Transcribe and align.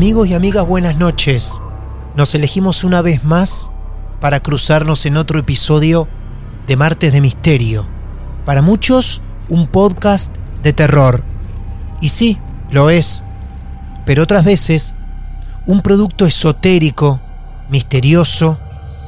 Amigos 0.00 0.28
y 0.28 0.34
amigas, 0.34 0.66
buenas 0.66 0.96
noches. 0.96 1.62
Nos 2.16 2.34
elegimos 2.34 2.84
una 2.84 3.02
vez 3.02 3.22
más 3.22 3.70
para 4.18 4.40
cruzarnos 4.40 5.04
en 5.04 5.18
otro 5.18 5.38
episodio 5.38 6.08
de 6.66 6.74
Martes 6.74 7.12
de 7.12 7.20
Misterio. 7.20 7.86
Para 8.46 8.62
muchos, 8.62 9.20
un 9.50 9.66
podcast 9.66 10.34
de 10.62 10.72
terror. 10.72 11.22
Y 12.00 12.08
sí, 12.08 12.38
lo 12.70 12.88
es. 12.88 13.26
Pero 14.06 14.22
otras 14.22 14.42
veces, 14.42 14.94
un 15.66 15.82
producto 15.82 16.24
esotérico, 16.24 17.20
misterioso, 17.68 18.58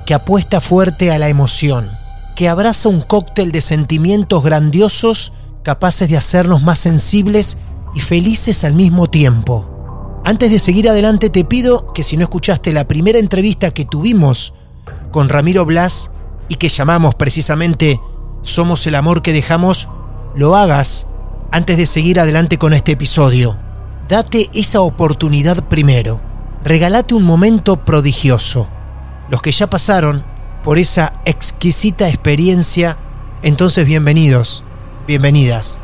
que 0.04 0.12
apuesta 0.12 0.60
fuerte 0.60 1.10
a 1.10 1.18
la 1.18 1.30
emoción, 1.30 1.88
que 2.36 2.50
abraza 2.50 2.90
un 2.90 3.00
cóctel 3.00 3.50
de 3.50 3.62
sentimientos 3.62 4.44
grandiosos 4.44 5.32
capaces 5.62 6.10
de 6.10 6.18
hacernos 6.18 6.62
más 6.62 6.80
sensibles 6.80 7.56
y 7.94 8.00
felices 8.00 8.62
al 8.62 8.74
mismo 8.74 9.08
tiempo. 9.08 9.71
Antes 10.24 10.52
de 10.52 10.60
seguir 10.60 10.88
adelante 10.88 11.30
te 11.30 11.44
pido 11.44 11.92
que 11.92 12.04
si 12.04 12.16
no 12.16 12.22
escuchaste 12.22 12.72
la 12.72 12.86
primera 12.86 13.18
entrevista 13.18 13.72
que 13.72 13.84
tuvimos 13.84 14.54
con 15.10 15.28
Ramiro 15.28 15.64
Blas 15.64 16.12
y 16.48 16.54
que 16.56 16.68
llamamos 16.68 17.16
precisamente 17.16 18.00
Somos 18.42 18.86
el 18.86 18.94
amor 18.94 19.22
que 19.22 19.32
dejamos, 19.32 19.88
lo 20.36 20.56
hagas 20.56 21.06
antes 21.50 21.76
de 21.76 21.86
seguir 21.86 22.20
adelante 22.20 22.56
con 22.56 22.72
este 22.72 22.92
episodio. 22.92 23.58
Date 24.08 24.48
esa 24.54 24.80
oportunidad 24.80 25.68
primero. 25.68 26.20
Regalate 26.64 27.14
un 27.14 27.24
momento 27.24 27.84
prodigioso. 27.84 28.68
Los 29.28 29.42
que 29.42 29.52
ya 29.52 29.68
pasaron 29.68 30.24
por 30.62 30.78
esa 30.78 31.14
exquisita 31.24 32.08
experiencia, 32.08 32.96
entonces 33.42 33.86
bienvenidos, 33.86 34.62
bienvenidas. 35.06 35.80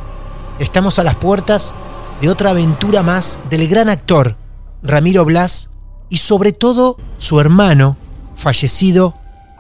Estamos 0.58 0.98
a 0.98 1.04
las 1.04 1.16
puertas 1.16 1.74
de 2.20 2.28
otra 2.28 2.50
aventura 2.50 3.02
más 3.02 3.38
del 3.50 3.68
gran 3.68 3.88
actor 3.88 4.36
Ramiro 4.82 5.24
Blas 5.24 5.70
y 6.08 6.18
sobre 6.18 6.52
todo 6.52 6.96
su 7.18 7.40
hermano, 7.40 7.96
fallecido 8.36 9.14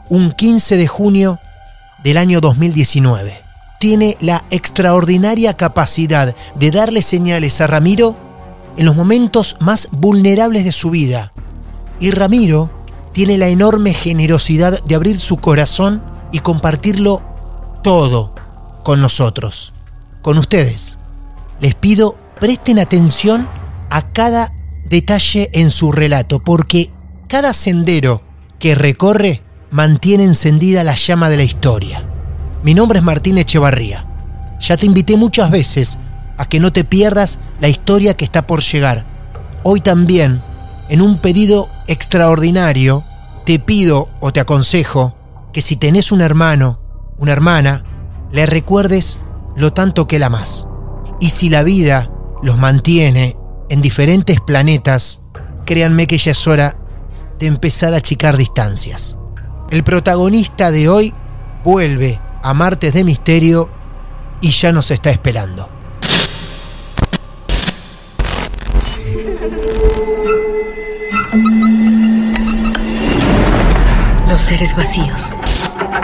un 0.08 0.32
15 0.32 0.76
de 0.76 0.86
junio 0.86 1.38
del 2.02 2.16
año 2.16 2.40
2019. 2.40 3.42
Tiene 3.80 4.16
la 4.20 4.44
extraordinaria 4.50 5.56
capacidad 5.56 6.34
de 6.54 6.70
darle 6.70 7.02
señales 7.02 7.60
a 7.60 7.66
Ramiro 7.66 8.16
en 8.76 8.86
los 8.86 8.96
momentos 8.96 9.56
más 9.60 9.88
vulnerables 9.92 10.64
de 10.64 10.72
su 10.72 10.90
vida. 10.90 11.32
Y 12.00 12.10
Ramiro 12.10 12.70
tiene 13.12 13.38
la 13.38 13.48
enorme 13.48 13.94
generosidad 13.94 14.82
de 14.84 14.94
abrir 14.94 15.20
su 15.20 15.36
corazón 15.36 16.02
y 16.32 16.40
compartirlo 16.40 17.22
todo 17.82 18.34
con 18.84 19.00
nosotros, 19.00 19.72
con 20.22 20.38
ustedes. 20.38 20.98
Les 21.60 21.74
pido 21.74 22.16
presten 22.38 22.78
atención 22.78 23.48
a 23.90 24.12
cada 24.12 24.52
detalle 24.88 25.50
en 25.52 25.70
su 25.70 25.92
relato, 25.92 26.40
porque 26.40 26.90
cada 27.26 27.52
sendero 27.52 28.22
que 28.58 28.74
recorre 28.74 29.42
mantiene 29.70 30.24
encendida 30.24 30.84
la 30.84 30.94
llama 30.94 31.28
de 31.28 31.36
la 31.36 31.42
historia. 31.42 32.08
Mi 32.62 32.74
nombre 32.74 32.98
es 32.98 33.04
Martín 33.04 33.38
Echevarría. 33.38 34.06
Ya 34.60 34.76
te 34.76 34.86
invité 34.86 35.16
muchas 35.16 35.50
veces 35.50 35.98
a 36.36 36.48
que 36.48 36.60
no 36.60 36.72
te 36.72 36.84
pierdas 36.84 37.38
la 37.60 37.68
historia 37.68 38.16
que 38.16 38.24
está 38.24 38.46
por 38.46 38.62
llegar. 38.62 39.04
Hoy 39.62 39.80
también, 39.80 40.42
en 40.88 41.02
un 41.02 41.18
pedido 41.18 41.68
extraordinario, 41.86 43.04
te 43.44 43.58
pido 43.58 44.08
o 44.20 44.32
te 44.32 44.40
aconsejo 44.40 45.14
que 45.52 45.62
si 45.62 45.76
tenés 45.76 46.12
un 46.12 46.20
hermano, 46.20 46.80
una 47.18 47.32
hermana, 47.32 47.84
le 48.32 48.46
recuerdes 48.46 49.20
lo 49.56 49.72
tanto 49.72 50.06
que 50.06 50.18
la 50.18 50.26
amas. 50.26 50.66
Y 51.20 51.30
si 51.30 51.48
la 51.48 51.62
vida 51.62 52.10
los 52.42 52.58
mantiene 52.58 53.36
en 53.68 53.82
diferentes 53.82 54.40
planetas, 54.40 55.22
créanme 55.64 56.06
que 56.06 56.18
ya 56.18 56.30
es 56.30 56.46
hora 56.46 56.76
de 57.38 57.46
empezar 57.46 57.94
a 57.94 57.98
achicar 57.98 58.36
distancias. 58.36 59.18
El 59.70 59.84
protagonista 59.84 60.70
de 60.70 60.88
hoy 60.88 61.14
vuelve 61.64 62.20
a 62.42 62.54
Martes 62.54 62.94
de 62.94 63.04
Misterio 63.04 63.68
y 64.40 64.50
ya 64.50 64.72
nos 64.72 64.90
está 64.90 65.10
esperando. 65.10 65.68
Los 74.28 74.40
seres 74.40 74.76
vacíos 74.76 75.34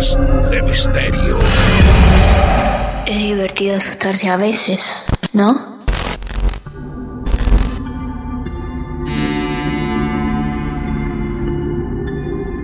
De 0.00 0.62
Misterio. 0.62 1.36
Es 3.04 3.18
divertido 3.18 3.76
asustarse 3.76 4.30
a 4.30 4.38
veces, 4.38 4.96
¿no? 5.34 5.78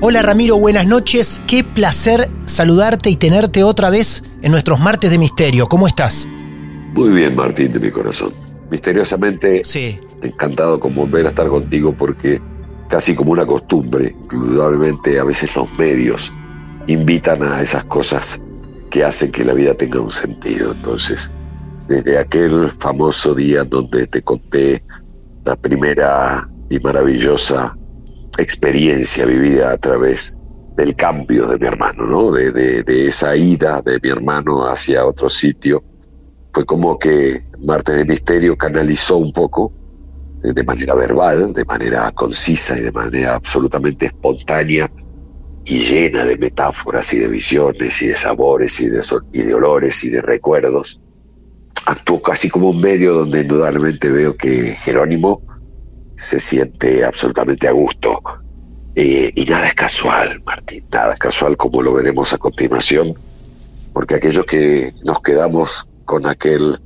Hola 0.00 0.22
Ramiro, 0.22 0.56
buenas 0.58 0.86
noches. 0.86 1.40
Qué 1.46 1.64
placer 1.64 2.30
saludarte 2.44 3.10
y 3.10 3.16
tenerte 3.16 3.64
otra 3.64 3.90
vez 3.90 4.22
en 4.42 4.52
nuestros 4.52 4.78
martes 4.78 5.10
de 5.10 5.18
misterio. 5.18 5.66
¿Cómo 5.68 5.86
estás? 5.88 6.28
Muy 6.94 7.10
bien, 7.10 7.34
Martín, 7.34 7.72
de 7.72 7.80
mi 7.80 7.90
corazón. 7.90 8.32
Misteriosamente 8.70 9.62
Sí. 9.64 9.98
encantado 10.22 10.78
con 10.80 10.94
volver 10.94 11.26
a 11.26 11.30
estar 11.30 11.48
contigo 11.48 11.92
porque 11.96 12.40
casi 12.88 13.14
como 13.14 13.32
una 13.32 13.44
costumbre, 13.44 14.14
indudablemente 14.32 15.18
a 15.18 15.24
veces 15.24 15.54
los 15.56 15.70
medios 15.76 16.32
invitan 16.86 17.42
a 17.44 17.62
esas 17.62 17.84
cosas 17.86 18.40
que 18.90 19.04
hacen 19.04 19.32
que 19.32 19.44
la 19.44 19.54
vida 19.54 19.74
tenga 19.74 20.00
un 20.00 20.12
sentido. 20.12 20.72
Entonces, 20.72 21.34
desde 21.88 22.18
aquel 22.18 22.70
famoso 22.70 23.34
día 23.34 23.64
donde 23.64 24.08
te 24.08 24.22
conté 24.22 24.84
la 25.44 25.56
primera 25.56 26.46
y 26.68 26.78
maravillosa 26.80 27.76
experiencia 28.38 29.26
vivida 29.26 29.72
a 29.72 29.78
través 29.78 30.38
del 30.76 30.96
cambio 30.96 31.46
de 31.48 31.58
mi 31.58 31.66
hermano, 31.68 32.06
¿no? 32.06 32.32
De, 32.32 32.52
de- 32.52 32.84
esa 33.08 33.36
ida 33.36 33.82
de 33.82 34.00
mi 34.02 34.10
hermano 34.10 34.68
hacia 34.68 35.06
otro 35.06 35.30
sitio. 35.30 35.84
Fue 36.52 36.66
como 36.66 36.98
que 36.98 37.40
Martes 37.60 37.96
de 37.96 38.04
Misterio 38.06 38.56
canalizó 38.56 39.18
un 39.18 39.32
poco, 39.32 39.74
eh, 40.42 40.52
de 40.54 40.64
manera 40.64 40.94
verbal, 40.94 41.52
de 41.54 41.64
manera 41.66 42.12
concisa 42.12 42.78
y 42.78 42.82
de 42.82 42.92
manera 42.92 43.36
absolutamente 43.36 44.06
espontánea, 44.06 44.88
y 45.66 45.80
llena 45.80 46.24
de 46.24 46.38
metáforas 46.38 47.12
y 47.12 47.18
de 47.18 47.26
visiones 47.26 48.00
y 48.00 48.06
de 48.06 48.16
sabores 48.16 48.80
y 48.80 48.88
de, 48.88 49.02
y 49.32 49.42
de 49.42 49.54
olores 49.54 50.04
y 50.04 50.10
de 50.10 50.22
recuerdos. 50.22 51.00
Actuó 51.86 52.22
casi 52.22 52.48
como 52.48 52.70
un 52.70 52.80
medio 52.80 53.14
donde 53.14 53.42
indudablemente 53.42 54.08
veo 54.08 54.36
que 54.36 54.72
Jerónimo 54.72 55.42
se 56.14 56.38
siente 56.38 57.04
absolutamente 57.04 57.66
a 57.66 57.72
gusto. 57.72 58.22
Eh, 58.94 59.32
y 59.34 59.44
nada 59.44 59.66
es 59.66 59.74
casual, 59.74 60.40
Martín, 60.46 60.84
nada 60.90 61.12
es 61.12 61.18
casual 61.18 61.56
como 61.56 61.82
lo 61.82 61.94
veremos 61.94 62.32
a 62.32 62.38
continuación, 62.38 63.14
porque 63.92 64.14
aquellos 64.14 64.46
que 64.46 64.94
nos 65.04 65.20
quedamos 65.20 65.88
con 66.04 66.26
aquel 66.26 66.80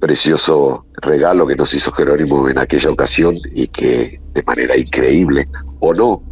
precioso 0.00 0.86
regalo 1.02 1.46
que 1.46 1.56
nos 1.56 1.72
hizo 1.72 1.92
Jerónimo 1.92 2.48
en 2.48 2.58
aquella 2.58 2.90
ocasión 2.90 3.36
y 3.54 3.68
que 3.68 4.20
de 4.34 4.42
manera 4.42 4.76
increíble 4.76 5.48
o 5.80 5.94
no 5.94 6.22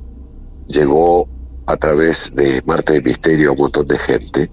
llegó 0.68 1.28
a 1.66 1.76
través 1.76 2.34
de 2.34 2.62
Marte 2.64 2.94
de 2.94 3.02
Misterio 3.02 3.50
a 3.50 3.52
un 3.52 3.58
montón 3.58 3.86
de 3.86 3.98
gente. 3.98 4.50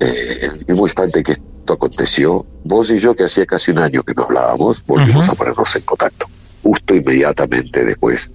Eh, 0.00 0.38
en 0.42 0.50
el 0.52 0.66
mismo 0.66 0.86
instante 0.86 1.22
que 1.22 1.32
esto 1.32 1.72
aconteció, 1.72 2.46
vos 2.64 2.90
y 2.90 2.98
yo, 2.98 3.16
que 3.16 3.24
hacía 3.24 3.46
casi 3.46 3.70
un 3.70 3.78
año 3.78 4.02
que 4.02 4.14
no 4.14 4.24
hablábamos, 4.24 4.84
volvimos 4.86 5.28
a 5.28 5.34
ponernos 5.34 5.74
en 5.74 5.82
contacto, 5.82 6.26
justo 6.62 6.94
inmediatamente 6.94 7.84
después 7.84 8.32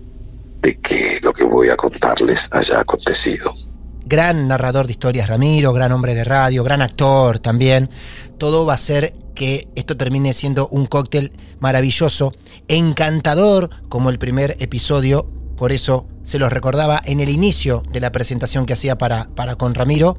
de 0.62 0.78
que 0.80 1.19
lo 1.22 1.34
que 1.34 1.44
voy 1.44 1.69
a 1.69 1.75
contarles 1.75 2.50
haya 2.52 2.80
acontecido. 2.80 3.54
Gran 4.06 4.48
narrador 4.48 4.88
de 4.88 4.92
historias 4.92 5.30
Ramiro, 5.30 5.72
gran 5.72 5.92
hombre 5.92 6.13
de 6.13 6.24
radio, 6.24 6.63
gran 6.63 6.81
actor 6.81 7.40
también. 7.40 7.90
Todo 8.38 8.66
va 8.66 8.74
a 8.74 8.78
ser 8.78 9.13
que 9.36 9.69
esto 9.75 9.96
termine 9.96 10.34
siendo 10.34 10.68
un 10.68 10.86
cóctel 10.86 11.31
maravilloso, 11.60 12.34
encantador 12.68 13.69
como 13.88 14.10
el 14.10 14.19
primer 14.19 14.58
episodio, 14.60 15.28
por 15.56 15.71
eso 15.71 16.07
se 16.24 16.39
los 16.39 16.51
recordaba 16.51 17.01
en 17.06 17.19
el 17.19 17.30
inicio 17.30 17.83
de 17.92 18.00
la 18.00 18.12
presentación 18.12 18.65
que 18.65 18.74
hacía 18.74 18.98
para, 18.98 19.25
para 19.36 19.56
con 19.56 19.74
Ramiro, 19.74 20.18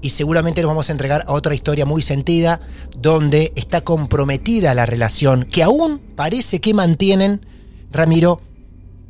y 0.00 0.10
seguramente 0.10 0.62
nos 0.62 0.68
vamos 0.68 0.88
a 0.88 0.92
entregar 0.92 1.24
a 1.26 1.32
otra 1.32 1.54
historia 1.54 1.84
muy 1.84 2.02
sentida, 2.02 2.60
donde 2.96 3.52
está 3.56 3.80
comprometida 3.80 4.74
la 4.74 4.86
relación 4.86 5.44
que 5.44 5.62
aún 5.62 6.00
parece 6.14 6.60
que 6.60 6.74
mantienen 6.74 7.44
Ramiro 7.90 8.40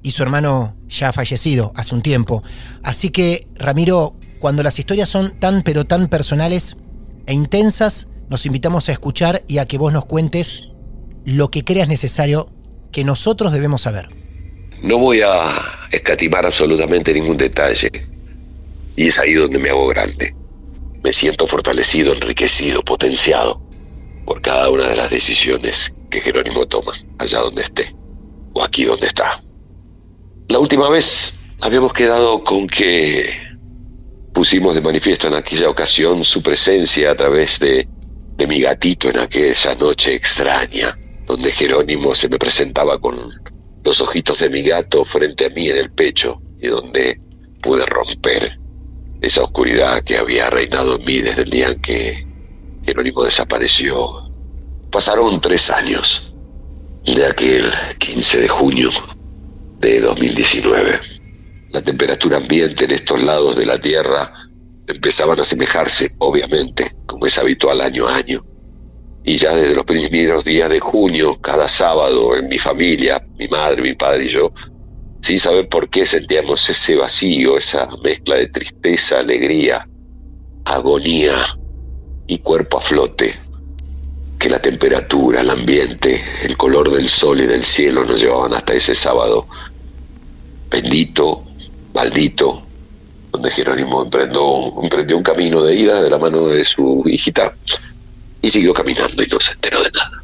y 0.02 0.12
su 0.12 0.22
hermano 0.22 0.74
ya 0.88 1.12
fallecido 1.12 1.72
hace 1.74 1.94
un 1.94 2.02
tiempo. 2.02 2.42
Así 2.82 3.10
que, 3.10 3.46
Ramiro, 3.56 4.14
cuando 4.38 4.62
las 4.62 4.78
historias 4.78 5.08
son 5.08 5.38
tan 5.38 5.62
pero 5.62 5.84
tan 5.84 6.08
personales 6.08 6.76
e 7.26 7.34
intensas, 7.34 8.06
nos 8.30 8.46
invitamos 8.46 8.88
a 8.88 8.92
escuchar 8.92 9.42
y 9.48 9.58
a 9.58 9.66
que 9.66 9.78
vos 9.78 9.92
nos 9.92 10.04
cuentes 10.04 10.64
lo 11.24 11.50
que 11.50 11.64
creas 11.64 11.88
necesario 11.88 12.48
que 12.92 13.04
nosotros 13.04 13.52
debemos 13.52 13.82
saber. 13.82 14.08
No 14.82 14.98
voy 14.98 15.22
a 15.22 15.88
escatimar 15.90 16.46
absolutamente 16.46 17.12
ningún 17.12 17.36
detalle. 17.36 17.90
Y 18.96 19.08
es 19.08 19.18
ahí 19.18 19.34
donde 19.34 19.58
me 19.58 19.70
hago 19.70 19.86
grande. 19.88 20.34
Me 21.02 21.12
siento 21.12 21.46
fortalecido, 21.46 22.12
enriquecido, 22.12 22.82
potenciado 22.82 23.60
por 24.24 24.42
cada 24.42 24.68
una 24.70 24.88
de 24.88 24.96
las 24.96 25.10
decisiones 25.10 25.94
que 26.10 26.20
Jerónimo 26.20 26.66
toma, 26.66 26.92
allá 27.18 27.40
donde 27.40 27.62
esté, 27.62 27.94
o 28.52 28.62
aquí 28.62 28.84
donde 28.84 29.06
está. 29.06 29.40
La 30.48 30.58
última 30.58 30.88
vez 30.88 31.38
habíamos 31.60 31.92
quedado 31.92 32.42
con 32.44 32.66
que 32.66 33.32
pusimos 34.32 34.74
de 34.74 34.80
manifiesto 34.80 35.28
en 35.28 35.34
aquella 35.34 35.70
ocasión 35.70 36.24
su 36.24 36.42
presencia 36.42 37.10
a 37.10 37.14
través 37.14 37.58
de 37.58 37.88
de 38.38 38.46
mi 38.46 38.60
gatito 38.60 39.10
en 39.10 39.18
aquella 39.18 39.74
noche 39.74 40.14
extraña, 40.14 40.96
donde 41.26 41.50
Jerónimo 41.50 42.14
se 42.14 42.28
me 42.28 42.38
presentaba 42.38 42.96
con 43.00 43.18
los 43.88 44.02
ojitos 44.02 44.40
de 44.40 44.50
mi 44.50 44.60
gato 44.60 45.02
frente 45.02 45.46
a 45.46 45.48
mí 45.48 45.70
en 45.70 45.78
el 45.78 45.90
pecho 45.90 46.42
y 46.60 46.66
donde 46.66 47.18
pude 47.62 47.86
romper 47.86 48.58
esa 49.22 49.42
oscuridad 49.42 50.04
que 50.04 50.18
había 50.18 50.50
reinado 50.50 50.96
en 50.96 51.06
mí 51.06 51.22
desde 51.22 51.42
el 51.44 51.50
día 51.50 51.68
en 51.68 51.80
que 51.80 52.26
Jerónimo 52.84 53.24
desapareció. 53.24 54.30
Pasaron 54.90 55.40
tres 55.40 55.70
años 55.70 56.36
de 57.06 57.24
aquel 57.24 57.72
15 57.98 58.42
de 58.42 58.48
junio 58.48 58.90
de 59.80 60.02
2019. 60.02 61.00
La 61.70 61.80
temperatura 61.80 62.36
ambiente 62.36 62.84
en 62.84 62.90
estos 62.90 63.22
lados 63.22 63.56
de 63.56 63.64
la 63.64 63.80
Tierra 63.80 64.30
empezaban 64.86 65.38
a 65.38 65.42
asemejarse, 65.42 66.10
obviamente, 66.18 66.94
como 67.06 67.24
es 67.24 67.38
habitual 67.38 67.80
año 67.80 68.06
a 68.06 68.16
año. 68.16 68.44
Y 69.28 69.36
ya 69.36 69.54
desde 69.54 69.74
los 69.74 69.84
primeros 69.84 70.42
días 70.42 70.70
de 70.70 70.80
junio, 70.80 71.38
cada 71.38 71.68
sábado, 71.68 72.34
en 72.34 72.48
mi 72.48 72.58
familia, 72.58 73.22
mi 73.36 73.46
madre, 73.46 73.82
mi 73.82 73.92
padre 73.92 74.24
y 74.24 74.28
yo, 74.28 74.54
sin 75.20 75.38
saber 75.38 75.68
por 75.68 75.90
qué 75.90 76.06
sentíamos 76.06 76.66
ese 76.70 76.96
vacío, 76.96 77.58
esa 77.58 77.90
mezcla 78.02 78.36
de 78.36 78.48
tristeza, 78.48 79.18
alegría, 79.18 79.86
agonía 80.64 81.44
y 82.26 82.38
cuerpo 82.38 82.78
a 82.78 82.80
flote, 82.80 83.34
que 84.38 84.48
la 84.48 84.62
temperatura, 84.62 85.42
el 85.42 85.50
ambiente, 85.50 86.24
el 86.42 86.56
color 86.56 86.90
del 86.90 87.10
sol 87.10 87.42
y 87.42 87.46
del 87.46 87.64
cielo 87.64 88.06
nos 88.06 88.22
llevaban 88.22 88.54
hasta 88.54 88.72
ese 88.72 88.94
sábado 88.94 89.46
bendito, 90.70 91.44
maldito, 91.92 92.62
donde 93.30 93.50
Jerónimo 93.50 94.04
emprendió, 94.04 94.82
emprendió 94.82 95.18
un 95.18 95.22
camino 95.22 95.62
de 95.62 95.74
ida 95.74 96.00
de 96.00 96.08
la 96.08 96.16
mano 96.16 96.46
de 96.46 96.64
su 96.64 97.02
hijita 97.04 97.52
y 98.42 98.50
siguió 98.50 98.72
caminando 98.72 99.22
y 99.22 99.26
no 99.26 99.40
se 99.40 99.52
enteró 99.52 99.82
de 99.82 99.90
nada. 99.90 100.22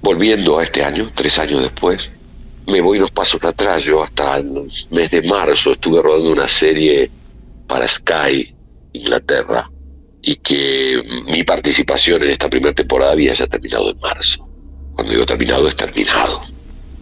Volviendo 0.00 0.58
a 0.58 0.64
este 0.64 0.84
año, 0.84 1.10
tres 1.14 1.38
años 1.38 1.62
después, 1.62 2.12
me 2.66 2.80
voy 2.80 2.98
unos 2.98 3.10
pasos 3.10 3.42
atrás, 3.44 3.82
yo 3.82 4.02
hasta 4.02 4.36
el 4.36 4.70
mes 4.90 5.10
de 5.10 5.22
marzo 5.22 5.72
estuve 5.72 6.02
rodando 6.02 6.30
una 6.30 6.48
serie 6.48 7.10
para 7.66 7.88
Sky, 7.88 8.54
Inglaterra, 8.92 9.70
y 10.22 10.36
que 10.36 11.02
mi 11.26 11.44
participación 11.44 12.22
en 12.24 12.30
esta 12.30 12.50
primera 12.50 12.74
temporada 12.74 13.12
había 13.12 13.34
ya 13.34 13.46
terminado 13.46 13.90
en 13.90 13.98
marzo. 13.98 14.48
Cuando 14.94 15.12
digo 15.12 15.26
terminado, 15.26 15.68
es 15.68 15.76
terminado. 15.76 16.42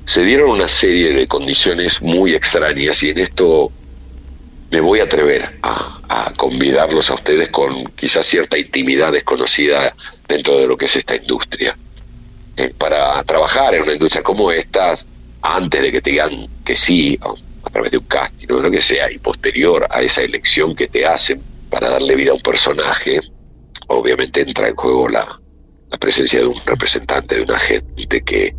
Se 0.04 0.24
dieron 0.24 0.50
una 0.50 0.68
serie 0.68 1.12
de 1.12 1.26
condiciones 1.26 2.00
muy 2.02 2.34
extrañas 2.34 3.02
y 3.02 3.10
en 3.10 3.18
esto 3.18 3.72
me 4.70 4.80
voy 4.80 5.00
a 5.00 5.04
atrever 5.04 5.58
a, 5.62 6.32
convidarlos 6.36 7.10
a 7.10 7.14
ustedes 7.14 7.48
con 7.48 7.84
quizás 7.92 8.26
cierta 8.26 8.58
intimidad 8.58 9.10
desconocida 9.10 9.96
dentro 10.28 10.58
de 10.58 10.66
lo 10.66 10.76
que 10.76 10.84
es 10.84 10.96
esta 10.96 11.16
industria. 11.16 11.76
Eh, 12.56 12.74
para 12.76 13.22
trabajar 13.24 13.74
en 13.74 13.82
una 13.82 13.94
industria 13.94 14.22
como 14.22 14.50
esta, 14.50 14.98
antes 15.40 15.80
de 15.80 15.92
que 15.92 16.00
te 16.00 16.10
digan 16.10 16.48
que 16.64 16.76
sí, 16.76 17.18
a, 17.22 17.70
través 17.70 17.90
de 17.90 17.98
un 17.98 18.04
casting 18.04 18.48
o 18.50 18.56
de 18.56 18.62
lo 18.62 18.70
que 18.70 18.82
sea, 18.82 19.10
y 19.10 19.18
posterior 19.18 19.86
a 19.90 20.02
esa 20.02 20.22
elección 20.22 20.74
que 20.74 20.88
te 20.88 21.06
hacen 21.06 21.42
para 21.70 21.90
darle 21.90 22.14
vida 22.14 22.32
a 22.32 22.34
un 22.34 22.40
personaje, 22.40 23.20
obviamente 23.88 24.42
entra 24.42 24.68
en 24.68 24.76
juego 24.76 25.08
la, 25.08 25.40
la 25.90 25.98
presencia 25.98 26.40
de 26.40 26.46
un 26.46 26.60
representante, 26.64 27.36
de 27.36 27.42
una 27.42 27.58
gente 27.58 28.22
que 28.22 28.54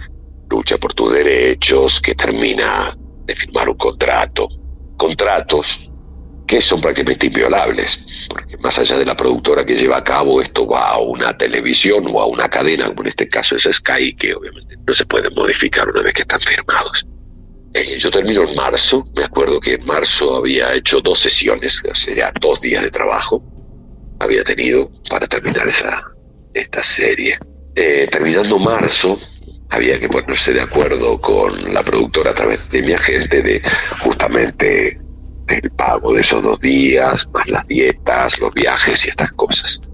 lucha 0.50 0.78
por 0.78 0.94
tus 0.94 1.14
derechos, 1.14 2.02
que 2.02 2.16
termina 2.16 2.98
de 3.26 3.36
firmar 3.36 3.70
un 3.70 3.78
contrato. 3.78 4.48
Contratos 4.98 5.92
que 6.48 6.62
son 6.62 6.80
prácticamente 6.80 7.28
inviolables, 7.28 8.28
porque 8.30 8.58
más 8.58 8.80
allá 8.80 8.98
de 8.98 9.06
la 9.06 9.18
productora 9.18 9.66
que 9.66 9.76
lleva 9.76 9.98
a 9.98 10.04
cabo, 10.04 10.42
esto 10.42 10.66
va 10.66 10.92
a 10.92 10.98
una 10.98 11.38
televisión 11.38 12.06
o 12.08 12.22
a 12.22 12.26
una 12.26 12.48
cadena, 12.48 12.88
como 12.88 13.02
en 13.02 13.10
este 13.10 13.28
caso 13.28 13.58
es 13.58 13.64
Sky, 13.64 14.16
que 14.16 14.34
obviamente 14.34 14.78
no 14.88 14.94
se 14.94 15.06
pueden 15.06 15.34
modificar 15.36 15.90
una 15.90 16.02
vez 16.02 16.14
que 16.14 16.22
están 16.22 16.40
firmados. 16.40 17.06
Eh, 17.74 17.98
yo 18.00 18.10
termino 18.10 18.44
en 18.44 18.56
marzo, 18.56 19.04
me 19.18 19.26
acuerdo 19.26 19.60
que 19.60 19.74
en 19.74 19.86
marzo 19.86 20.38
había 20.38 20.74
hecho 20.74 21.02
dos 21.02 21.20
sesiones, 21.20 21.84
o 21.84 21.94
sea, 21.94 22.32
dos 22.40 22.62
días 22.62 22.82
de 22.82 22.92
trabajo, 22.92 23.44
había 24.20 24.44
tenido 24.46 24.90
para 25.10 25.28
terminar 25.28 25.68
esa, 25.68 26.02
esta 26.54 26.82
serie. 26.82 27.38
Eh, 27.76 28.08
terminando 28.10 28.58
marzo, 28.58 29.20
había 29.70 30.00
que 30.00 30.08
ponerse 30.08 30.54
de 30.54 30.62
acuerdo 30.62 31.20
con 31.20 31.74
la 31.74 31.84
productora 31.84 32.32
a 32.32 32.34
través 32.34 32.70
de 32.70 32.82
mi 32.82 32.94
agente 32.94 33.42
de 33.42 33.62
justamente 34.00 34.98
el 35.48 35.72
pago 35.72 36.14
de 36.14 36.22
esos 36.22 36.44
dos 36.44 36.60
días, 36.60 37.28
más 37.34 37.48
las 37.48 37.68
dietas, 37.68 38.40
los 38.40 38.54
viajes 38.54 39.06
y 39.06 39.10
estas 39.10 39.32
cosas. 39.34 39.90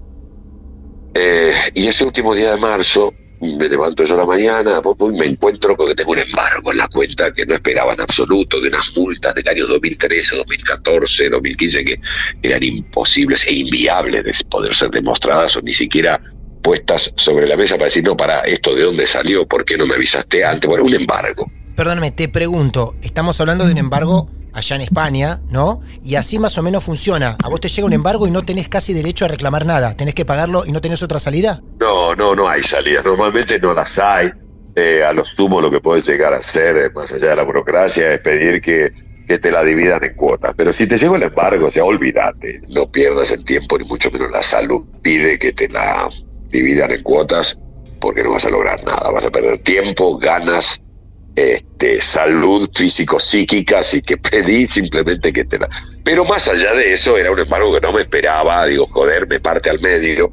Eh, 1.14 1.52
y 1.74 1.86
ese 1.86 2.04
último 2.04 2.34
día 2.34 2.54
de 2.54 2.60
marzo, 2.60 3.12
me 3.40 3.68
levanto 3.68 4.04
yo 4.04 4.14
a 4.14 4.18
la 4.18 4.26
mañana 4.26 4.80
me 5.18 5.26
encuentro 5.26 5.76
con 5.76 5.88
que 5.88 5.94
tengo 5.94 6.12
un 6.12 6.18
embargo 6.18 6.72
en 6.72 6.78
la 6.78 6.88
cuenta 6.88 7.32
que 7.32 7.44
no 7.44 7.54
esperaba 7.54 7.92
en 7.92 8.00
absoluto, 8.00 8.60
de 8.60 8.68
unas 8.68 8.96
multas 8.96 9.34
del 9.34 9.48
año 9.48 9.66
2013, 9.66 10.36
2014, 10.36 11.28
2015 11.28 11.84
que 11.84 12.00
eran 12.42 12.62
imposibles 12.62 13.46
e 13.46 13.52
inviables 13.52 14.24
de 14.24 14.34
poder 14.48 14.74
ser 14.74 14.90
demostradas 14.90 15.56
o 15.56 15.62
ni 15.62 15.72
siquiera 15.72 16.20
puestas 16.62 17.12
sobre 17.16 17.46
la 17.46 17.56
mesa 17.56 17.74
para 17.74 17.86
decir, 17.86 18.04
no, 18.04 18.16
para 18.16 18.40
esto 18.40 18.74
de 18.74 18.84
dónde 18.84 19.06
salió, 19.06 19.46
por 19.46 19.64
qué 19.64 19.76
no 19.76 19.86
me 19.86 19.94
avisaste 19.94 20.44
antes. 20.44 20.66
Bueno, 20.66 20.84
un 20.84 20.94
embargo. 20.94 21.50
Perdóname, 21.76 22.12
te 22.12 22.28
pregunto, 22.28 22.94
estamos 23.02 23.38
hablando 23.40 23.66
de 23.66 23.72
un 23.72 23.78
embargo 23.78 24.30
allá 24.54 24.76
en 24.76 24.82
España, 24.82 25.40
¿no? 25.50 25.82
Y 26.02 26.14
así 26.14 26.38
más 26.38 26.56
o 26.58 26.62
menos 26.62 26.84
funciona. 26.84 27.36
A 27.42 27.48
vos 27.48 27.60
te 27.60 27.68
llega 27.68 27.86
un 27.86 27.92
embargo 27.92 28.26
y 28.26 28.30
no 28.30 28.42
tenés 28.42 28.68
casi 28.68 28.92
derecho 28.92 29.24
a 29.24 29.28
reclamar 29.28 29.66
nada. 29.66 29.96
¿Tenés 29.96 30.14
que 30.14 30.24
pagarlo 30.24 30.62
y 30.66 30.72
no 30.72 30.80
tenés 30.80 31.02
otra 31.02 31.18
salida? 31.18 31.60
No, 31.78 32.14
no, 32.14 32.34
no 32.34 32.48
hay 32.48 32.62
salida. 32.62 33.02
Normalmente 33.02 33.58
no 33.58 33.74
las 33.74 33.98
hay. 33.98 34.30
Eh, 34.76 35.04
a 35.04 35.12
lo 35.12 35.24
sumo 35.24 35.60
lo 35.60 35.70
que 35.70 35.80
puede 35.80 36.02
llegar 36.02 36.34
a 36.34 36.38
hacer, 36.38 36.76
eh, 36.76 36.90
más 36.90 37.12
allá 37.12 37.28
de 37.28 37.36
la 37.36 37.44
burocracia, 37.44 38.14
es 38.14 38.20
pedir 38.20 38.60
que 38.60 38.92
que 39.26 39.38
te 39.38 39.50
la 39.50 39.62
dividan 39.62 40.04
en 40.04 40.14
cuotas. 40.14 40.54
Pero 40.56 40.72
si 40.74 40.86
te 40.86 40.98
llegó 40.98 41.16
el 41.16 41.22
embargo, 41.22 41.68
o 41.68 41.70
sea, 41.70 41.84
olvídate. 41.84 42.60
No 42.68 42.90
pierdas 42.90 43.32
el 43.32 43.44
tiempo, 43.44 43.78
ni 43.78 43.84
mucho 43.84 44.10
menos 44.10 44.30
la 44.30 44.42
salud. 44.42 44.84
Pide 45.02 45.38
que 45.38 45.52
te 45.52 45.68
la 45.68 46.08
dividan 46.50 46.90
en 46.92 47.02
cuotas 47.02 47.60
porque 48.00 48.22
no 48.22 48.32
vas 48.32 48.44
a 48.44 48.50
lograr 48.50 48.84
nada. 48.84 49.10
Vas 49.10 49.24
a 49.24 49.30
perder 49.30 49.60
tiempo, 49.62 50.18
ganas, 50.18 50.88
este, 51.36 52.00
salud 52.00 52.68
físico-psíquica, 52.72 53.80
así 53.80 54.02
que 54.02 54.16
pedí 54.30 54.68
simplemente 54.68 55.32
que 55.32 55.44
te 55.44 55.58
la... 55.58 55.68
Pero 56.04 56.24
más 56.24 56.48
allá 56.48 56.72
de 56.74 56.92
eso, 56.92 57.16
era 57.16 57.30
un 57.30 57.40
embargo 57.40 57.74
que 57.74 57.80
no 57.80 57.92
me 57.92 58.02
esperaba, 58.02 58.66
digo, 58.66 58.86
joder, 58.86 59.26
me 59.26 59.40
parte 59.40 59.70
al 59.70 59.80
medio, 59.80 60.30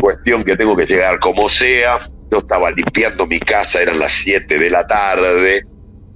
cuestión 0.00 0.44
que 0.44 0.56
tengo 0.56 0.76
que 0.76 0.86
llegar 0.86 1.18
como 1.20 1.48
sea, 1.48 2.08
yo 2.30 2.38
estaba 2.38 2.70
limpiando 2.70 3.26
mi 3.26 3.40
casa, 3.40 3.82
eran 3.82 3.98
las 3.98 4.12
7 4.12 4.58
de 4.58 4.70
la 4.70 4.86
tarde, 4.86 5.64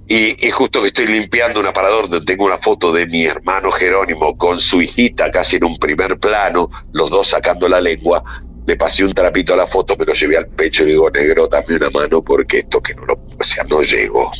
y, 0.07 0.45
y, 0.45 0.51
justo 0.51 0.81
que 0.81 0.89
estoy 0.89 1.07
limpiando 1.07 1.59
un 1.59 1.65
aparador 1.65 2.07
donde 2.07 2.27
tengo 2.27 2.45
una 2.45 2.59
foto 2.59 2.91
de 2.91 3.07
mi 3.07 3.25
hermano 3.25 3.71
Jerónimo 3.71 4.37
con 4.37 4.59
su 4.59 4.79
hijita 4.79 5.31
casi 5.31 5.55
en 5.55 5.63
un 5.63 5.77
primer 5.77 6.19
plano, 6.19 6.69
los 6.91 7.09
dos 7.09 7.29
sacando 7.29 7.67
la 7.67 7.81
lengua, 7.81 8.23
le 8.65 8.75
pasé 8.77 9.05
un 9.05 9.13
trapito 9.13 9.53
a 9.53 9.57
la 9.57 9.67
foto, 9.67 9.95
me 9.97 10.05
lo 10.05 10.13
llevé 10.13 10.37
al 10.37 10.47
pecho 10.47 10.83
y 10.83 10.87
digo, 10.87 11.09
negro, 11.11 11.47
dame 11.47 11.75
una 11.75 11.89
mano 11.91 12.23
porque 12.23 12.59
esto 12.59 12.81
que 12.81 12.95
no 12.95 13.05
lo, 13.05 13.13
o 13.13 13.43
sea, 13.43 13.63
no 13.65 13.81
llego. 13.81 14.31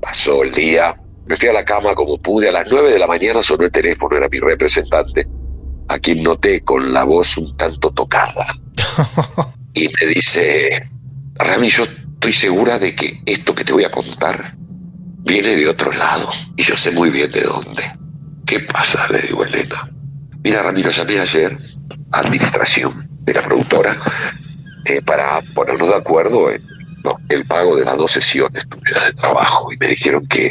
Pasó 0.00 0.42
el 0.42 0.52
día, 0.52 0.96
me 1.26 1.36
fui 1.36 1.48
a 1.48 1.52
la 1.52 1.64
cama 1.64 1.94
como 1.94 2.18
pude, 2.18 2.48
a 2.48 2.52
las 2.52 2.66
nueve 2.68 2.92
de 2.92 2.98
la 2.98 3.06
mañana 3.06 3.42
sonó 3.42 3.64
el 3.64 3.72
teléfono, 3.72 4.16
era 4.16 4.28
mi 4.28 4.40
representante, 4.40 5.26
a 5.88 5.98
quien 5.98 6.22
noté 6.22 6.62
con 6.62 6.92
la 6.92 7.04
voz 7.04 7.36
un 7.36 7.56
tanto 7.56 7.92
tocada. 7.92 8.46
y 9.74 9.88
me 9.88 10.06
dice, 10.08 10.90
Rami, 11.34 11.68
yo 11.68 11.84
estoy 11.84 12.32
segura 12.32 12.78
de 12.80 12.96
que 12.96 13.20
esto 13.24 13.54
que 13.54 13.64
te 13.64 13.72
voy 13.72 13.84
a 13.84 13.90
contar 13.90 14.56
viene 15.20 15.56
de 15.56 15.68
otro 15.68 15.92
lado, 15.92 16.28
y 16.56 16.62
yo 16.64 16.76
sé 16.76 16.90
muy 16.90 17.10
bien 17.10 17.30
de 17.30 17.42
dónde. 17.42 17.82
¿Qué 18.44 18.60
pasa? 18.60 19.06
Le 19.10 19.22
digo 19.22 19.44
a 19.44 19.46
Elena. 19.46 19.90
Mira, 20.42 20.62
Rami, 20.62 20.82
lo 20.82 20.90
llamé 20.90 21.20
ayer 21.20 21.56
a 22.10 22.18
administración 22.18 23.13
de 23.24 23.32
la 23.32 23.42
productora 23.42 23.96
eh, 24.84 25.00
para 25.02 25.40
ponernos 25.54 25.88
de 25.88 25.96
acuerdo 25.96 26.50
en 26.50 26.62
el 27.28 27.44
pago 27.46 27.76
de 27.76 27.84
las 27.84 27.96
dos 27.96 28.12
sesiones 28.12 28.66
tuyas 28.68 29.06
de 29.06 29.12
trabajo 29.12 29.72
y 29.72 29.76
me 29.76 29.88
dijeron 29.88 30.26
que 30.26 30.50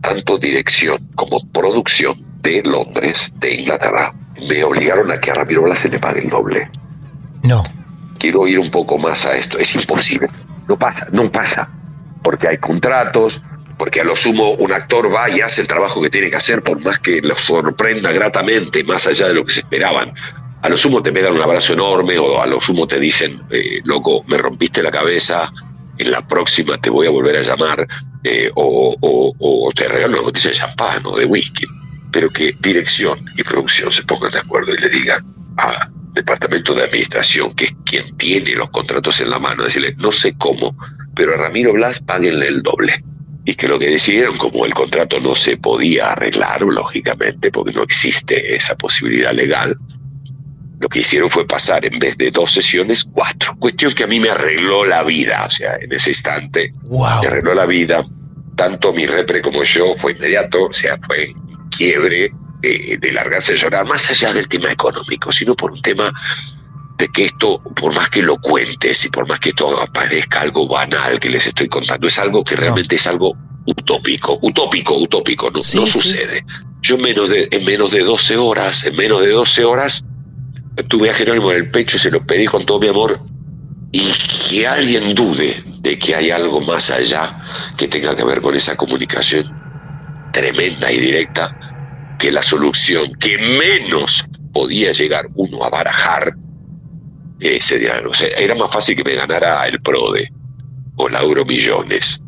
tanto 0.00 0.38
dirección 0.38 0.98
como 1.14 1.40
producción 1.52 2.14
de 2.42 2.62
Londres, 2.62 3.34
de 3.38 3.54
Inglaterra, 3.54 4.14
me 4.48 4.64
obligaron 4.64 5.10
a 5.10 5.20
que 5.20 5.30
a 5.30 5.34
Ramiro 5.34 5.62
Blas 5.62 5.80
se 5.80 5.88
le 5.88 5.98
pague 5.98 6.20
el 6.20 6.30
doble. 6.30 6.70
No. 7.42 7.62
Quiero 8.18 8.46
ir 8.46 8.58
un 8.58 8.70
poco 8.70 8.98
más 8.98 9.26
a 9.26 9.36
esto. 9.36 9.58
Es 9.58 9.74
imposible. 9.74 10.28
No 10.68 10.78
pasa, 10.78 11.06
no 11.12 11.30
pasa. 11.30 11.68
Porque 12.22 12.48
hay 12.48 12.58
contratos, 12.58 13.40
porque 13.78 14.00
a 14.00 14.04
lo 14.04 14.16
sumo 14.16 14.52
un 14.52 14.72
actor 14.72 15.14
va 15.14 15.28
y 15.28 15.40
hace 15.40 15.62
el 15.62 15.66
trabajo 15.66 16.00
que 16.00 16.10
tiene 16.10 16.30
que 16.30 16.36
hacer, 16.36 16.62
por 16.62 16.82
más 16.82 16.98
que 16.98 17.20
lo 17.20 17.34
sorprenda 17.34 18.12
gratamente, 18.12 18.84
más 18.84 19.06
allá 19.06 19.28
de 19.28 19.34
lo 19.34 19.44
que 19.44 19.54
se 19.54 19.60
esperaban 19.60 20.14
a 20.62 20.68
lo 20.68 20.76
sumo 20.76 21.02
te 21.02 21.12
pegan 21.12 21.34
un 21.34 21.42
abrazo 21.42 21.72
enorme 21.72 22.18
o 22.18 22.40
a 22.40 22.46
lo 22.46 22.60
sumo 22.60 22.86
te 22.86 23.00
dicen, 23.00 23.42
eh, 23.50 23.80
loco, 23.84 24.24
me 24.26 24.36
rompiste 24.36 24.82
la 24.82 24.90
cabeza, 24.90 25.50
en 25.96 26.10
la 26.10 26.26
próxima 26.26 26.78
te 26.78 26.90
voy 26.90 27.06
a 27.06 27.10
volver 27.10 27.36
a 27.36 27.42
llamar, 27.42 27.86
eh, 28.24 28.50
o, 28.54 28.96
o, 29.00 29.72
te 29.72 29.88
regalo 29.88 30.14
una 30.14 30.22
botella 30.22 30.50
de 30.50 30.56
champán 30.56 31.02
o 31.04 31.16
de 31.16 31.24
whisky. 31.24 31.66
Pero 32.12 32.28
que 32.30 32.54
dirección 32.60 33.18
y 33.36 33.42
producción 33.42 33.92
se 33.92 34.02
pongan 34.04 34.32
de 34.32 34.40
acuerdo 34.40 34.74
y 34.74 34.78
le 34.78 34.88
digan 34.88 35.24
a 35.56 35.90
departamento 36.12 36.74
de 36.74 36.84
administración, 36.84 37.54
que 37.54 37.66
es 37.66 37.74
quien 37.84 38.16
tiene 38.16 38.54
los 38.56 38.70
contratos 38.70 39.20
en 39.20 39.30
la 39.30 39.38
mano, 39.38 39.64
decirle, 39.64 39.94
no 39.96 40.10
sé 40.10 40.36
cómo, 40.36 40.76
pero 41.14 41.34
a 41.34 41.36
Ramiro 41.36 41.72
Blas 41.72 42.00
páguenle 42.00 42.48
el 42.48 42.62
doble. 42.62 43.04
Y 43.44 43.54
que 43.54 43.68
lo 43.68 43.78
que 43.78 43.88
decidieron, 43.88 44.36
como 44.36 44.66
el 44.66 44.74
contrato 44.74 45.18
no 45.20 45.34
se 45.34 45.56
podía 45.56 46.12
arreglar, 46.12 46.62
lógicamente, 46.62 47.50
porque 47.50 47.72
no 47.72 47.82
existe 47.82 48.54
esa 48.54 48.76
posibilidad 48.76 49.32
legal, 49.32 49.78
lo 50.80 50.88
que 50.88 51.00
hicieron 51.00 51.28
fue 51.28 51.46
pasar 51.46 51.84
en 51.84 51.98
vez 51.98 52.16
de 52.16 52.30
dos 52.30 52.52
sesiones, 52.52 53.04
cuatro. 53.04 53.54
Cuestión 53.58 53.92
que 53.92 54.04
a 54.04 54.06
mí 54.06 54.18
me 54.18 54.30
arregló 54.30 54.86
la 54.86 55.02
vida, 55.02 55.44
o 55.46 55.50
sea, 55.50 55.76
en 55.78 55.92
ese 55.92 56.10
instante 56.10 56.72
me 56.90 57.28
arregló 57.28 57.52
la 57.52 57.66
vida. 57.66 58.02
Tanto 58.56 58.92
mi 58.94 59.04
repre 59.04 59.42
como 59.42 59.62
yo 59.62 59.94
fue 59.94 60.12
inmediato, 60.12 60.64
o 60.64 60.72
sea, 60.72 60.98
fue 61.06 61.34
quiebre 61.70 62.32
eh, 62.62 62.96
de 62.98 63.12
largarse 63.12 63.52
a 63.52 63.56
llorar, 63.56 63.86
más 63.86 64.10
allá 64.10 64.32
del 64.32 64.48
tema 64.48 64.72
económico, 64.72 65.30
sino 65.30 65.54
por 65.54 65.70
un 65.70 65.82
tema 65.82 66.12
de 66.96 67.08
que 67.08 67.26
esto, 67.26 67.62
por 67.62 67.94
más 67.94 68.08
que 68.08 68.22
lo 68.22 68.38
cuentes 68.38 69.04
y 69.04 69.10
por 69.10 69.28
más 69.28 69.38
que 69.38 69.50
esto 69.50 69.86
parezca 69.92 70.40
algo 70.40 70.66
banal 70.66 71.20
que 71.20 71.28
les 71.28 71.46
estoy 71.46 71.68
contando, 71.68 72.08
es 72.08 72.18
algo 72.18 72.42
que 72.42 72.56
realmente 72.56 72.96
es 72.96 73.06
algo 73.06 73.36
utópico, 73.66 74.38
utópico, 74.40 74.96
utópico, 74.96 75.50
no, 75.50 75.58
no 75.58 75.62
sucede. 75.86 76.46
Yo 76.80 76.96
menos 76.96 77.28
de, 77.28 77.48
en 77.50 77.64
menos 77.66 77.92
de 77.92 78.00
12 78.00 78.38
horas, 78.38 78.84
en 78.84 78.96
menos 78.96 79.20
de 79.20 79.28
12 79.28 79.64
horas, 79.64 80.04
tuve 80.88 81.10
a 81.10 81.14
Jerónimo 81.14 81.52
en 81.52 81.58
el 81.58 81.70
pecho 81.70 81.96
y 81.96 82.00
se 82.00 82.10
lo 82.10 82.24
pedí 82.26 82.46
con 82.46 82.64
todo 82.64 82.80
mi 82.80 82.88
amor. 82.88 83.20
Y 83.92 84.12
que 84.48 84.66
alguien 84.66 85.14
dude 85.14 85.64
de 85.80 85.98
que 85.98 86.14
hay 86.14 86.30
algo 86.30 86.60
más 86.60 86.90
allá 86.90 87.36
que 87.76 87.88
tenga 87.88 88.14
que 88.14 88.24
ver 88.24 88.40
con 88.40 88.54
esa 88.54 88.76
comunicación 88.76 89.44
tremenda 90.32 90.92
y 90.92 90.98
directa, 90.98 91.56
que 92.18 92.30
la 92.30 92.42
solución 92.42 93.12
que 93.14 93.36
menos 93.38 94.24
podía 94.52 94.92
llegar 94.92 95.26
uno 95.34 95.64
a 95.64 95.70
barajar, 95.70 96.34
ese 97.40 97.78
día, 97.78 98.00
o 98.06 98.12
era 98.38 98.54
más 98.54 98.70
fácil 98.70 98.96
que 98.96 99.04
me 99.04 99.14
ganara 99.14 99.66
el 99.66 99.80
PRODE 99.80 100.30
o 100.96 101.08
la 101.08 101.22
Euromillones, 101.22 102.22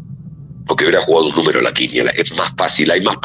o 0.66 0.75
que 0.75 0.84
hubiera 0.84 1.02
jugado 1.02 1.28
un 1.28 1.37
número 1.37 1.61
a 1.61 1.62
la 1.62 1.75
quiniela. 1.75 2.11
Es 2.12 2.32
más 2.37 2.52
fácil, 2.56 2.90
hay 2.90 3.02
más 3.02 3.18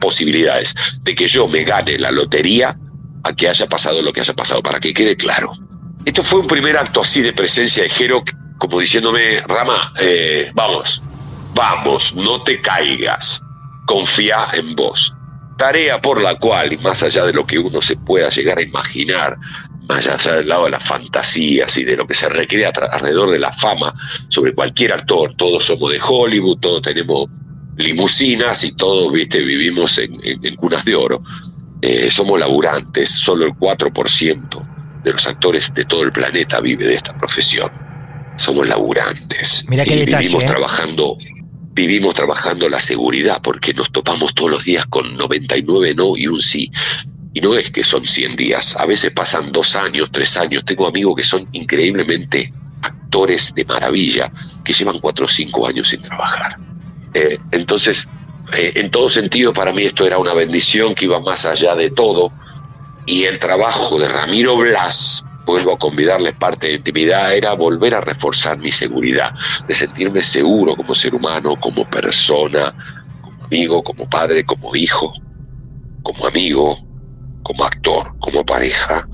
posibilidades 0.00 0.74
de 1.02 1.14
que 1.14 1.26
yo 1.26 1.46
me 1.46 1.64
gane 1.64 1.98
la 1.98 2.10
lotería 2.10 2.76
a 3.22 3.34
que 3.34 3.48
haya 3.48 3.68
pasado 3.68 4.02
lo 4.02 4.12
que 4.12 4.20
haya 4.20 4.34
pasado, 4.34 4.62
para 4.62 4.80
que 4.80 4.94
quede 4.94 5.16
claro. 5.16 5.52
Esto 6.04 6.22
fue 6.22 6.40
un 6.40 6.46
primer 6.46 6.76
acto 6.76 7.02
así 7.02 7.20
de 7.20 7.32
presencia 7.32 7.82
de 7.82 7.88
Jero, 7.88 8.24
como 8.58 8.80
diciéndome, 8.80 9.40
Rama, 9.40 9.92
eh, 10.00 10.50
vamos, 10.54 11.02
vamos, 11.54 12.14
no 12.14 12.42
te 12.42 12.60
caigas, 12.60 13.42
confía 13.86 14.48
en 14.52 14.74
vos. 14.74 15.14
Tarea 15.58 16.00
por 16.00 16.22
la 16.22 16.36
cual, 16.36 16.72
y 16.72 16.78
más 16.78 17.02
allá 17.02 17.26
de 17.26 17.34
lo 17.34 17.46
que 17.46 17.58
uno 17.58 17.82
se 17.82 17.96
pueda 17.96 18.30
llegar 18.30 18.58
a 18.58 18.62
imaginar, 18.62 19.36
más 19.88 20.06
allá 20.06 20.36
del 20.36 20.48
lado 20.48 20.64
de 20.64 20.70
las 20.70 20.82
fantasías 20.82 21.76
y 21.76 21.84
de 21.84 21.96
lo 21.96 22.06
que 22.06 22.14
se 22.14 22.28
recrea 22.30 22.70
alrededor 22.90 23.30
de 23.30 23.38
la 23.38 23.52
fama 23.52 23.94
sobre 24.30 24.54
cualquier 24.54 24.94
actor, 24.94 25.34
todos 25.36 25.66
somos 25.66 25.92
de 25.92 26.00
Hollywood, 26.00 26.58
todos 26.60 26.80
tenemos 26.80 27.28
limusinas 27.76 28.64
y 28.64 28.74
todos, 28.74 29.12
viste, 29.12 29.42
vivimos 29.42 29.98
en 29.98 30.56
cunas 30.56 30.84
de 30.86 30.94
oro. 30.94 31.22
Eh, 31.82 32.10
somos 32.10 32.38
laburantes, 32.38 33.10
solo 33.10 33.46
el 33.46 33.52
4% 33.52 35.02
de 35.02 35.12
los 35.12 35.26
actores 35.26 35.72
de 35.74 35.84
todo 35.84 36.02
el 36.02 36.12
planeta 36.12 36.60
vive 36.60 36.86
de 36.86 36.94
esta 36.94 37.16
profesión. 37.16 37.70
Somos 38.36 38.68
laburantes. 38.68 39.64
Mira 39.68 39.84
qué 39.84 39.96
y 39.96 39.98
detalle, 40.00 40.28
vivimos 40.28 40.44
¿eh? 40.44 40.46
trabajando 40.46 41.16
vivimos 41.72 42.14
trabajando 42.14 42.68
la 42.68 42.80
seguridad 42.80 43.40
porque 43.42 43.72
nos 43.72 43.90
topamos 43.90 44.34
todos 44.34 44.50
los 44.50 44.64
días 44.64 44.86
con 44.86 45.16
99 45.16 45.94
no 45.94 46.16
y 46.16 46.26
un 46.26 46.40
sí. 46.40 46.70
Y 47.32 47.40
no 47.40 47.54
es 47.54 47.70
que 47.70 47.84
son 47.84 48.04
100 48.04 48.36
días, 48.36 48.76
a 48.76 48.86
veces 48.86 49.12
pasan 49.12 49.52
dos 49.52 49.76
años, 49.76 50.10
tres 50.10 50.36
años. 50.36 50.64
Tengo 50.64 50.88
amigos 50.88 51.14
que 51.16 51.22
son 51.22 51.48
increíblemente 51.52 52.52
actores 52.82 53.54
de 53.54 53.64
maravilla, 53.64 54.32
que 54.64 54.72
llevan 54.72 54.98
cuatro 54.98 55.26
o 55.26 55.28
cinco 55.28 55.66
años 55.66 55.88
sin 55.88 56.02
trabajar. 56.02 56.58
Eh, 57.14 57.38
entonces, 57.52 58.08
eh, 58.52 58.72
en 58.76 58.90
todo 58.90 59.08
sentido 59.08 59.52
para 59.52 59.72
mí 59.72 59.82
esto 59.82 60.06
era 60.06 60.18
una 60.18 60.34
bendición 60.34 60.94
que 60.94 61.06
iba 61.06 61.20
más 61.20 61.46
allá 61.46 61.74
de 61.76 61.90
todo 61.90 62.32
y 63.06 63.24
el 63.24 63.38
trabajo 63.38 63.98
de 63.98 64.08
Ramiro 64.08 64.56
Blas, 64.56 65.24
vuelvo 65.44 65.72
a 65.72 65.78
convidarles 65.78 66.34
parte 66.34 66.68
de 66.68 66.74
intimidad, 66.74 67.34
era 67.34 67.54
volver 67.54 67.94
a 67.94 68.00
reforzar 68.00 68.58
mi 68.58 68.70
seguridad, 68.70 69.34
de 69.66 69.74
sentirme 69.74 70.22
seguro 70.22 70.76
como 70.76 70.94
ser 70.94 71.14
humano, 71.14 71.56
como 71.58 71.84
persona, 71.86 72.74
como 73.20 73.44
amigo, 73.44 73.82
como 73.82 74.08
padre, 74.08 74.44
como 74.44 74.76
hijo, 74.76 75.12
como 76.02 76.26
amigo, 76.26 76.78
como 77.42 77.64
actor, 77.64 78.12
como 78.20 78.44
pareja, 78.44 79.08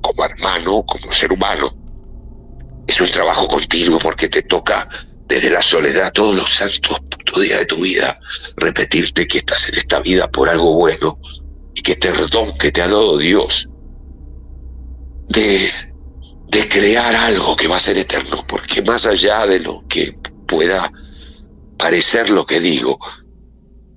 como 0.00 0.24
hermano, 0.24 0.84
como 0.86 1.12
ser 1.12 1.32
humano. 1.32 1.70
Es 2.86 3.00
un 3.00 3.08
trabajo 3.08 3.48
continuo 3.48 3.98
porque 3.98 4.28
te 4.28 4.42
toca 4.42 4.88
desde 5.26 5.50
la 5.50 5.62
soledad 5.62 6.12
todos 6.12 6.34
los 6.34 6.52
santos 6.52 7.00
putos 7.00 7.42
días 7.42 7.60
de 7.60 7.66
tu 7.66 7.80
vida, 7.80 8.18
repetirte 8.56 9.26
que 9.26 9.38
estás 9.38 9.68
en 9.68 9.78
esta 9.78 10.00
vida 10.00 10.30
por 10.30 10.48
algo 10.48 10.74
bueno 10.74 11.18
y 11.74 11.82
que 11.82 11.92
este 11.92 12.12
don 12.30 12.56
que 12.58 12.72
te 12.72 12.82
ha 12.82 12.88
dado 12.88 13.18
Dios 13.18 13.70
de, 15.28 15.70
de 16.48 16.68
crear 16.68 17.14
algo 17.14 17.56
que 17.56 17.68
va 17.68 17.76
a 17.76 17.80
ser 17.80 17.98
eterno, 17.98 18.44
porque 18.46 18.82
más 18.82 19.06
allá 19.06 19.46
de 19.46 19.60
lo 19.60 19.84
que 19.88 20.16
pueda 20.46 20.92
parecer 21.78 22.30
lo 22.30 22.46
que 22.46 22.60
digo, 22.60 22.98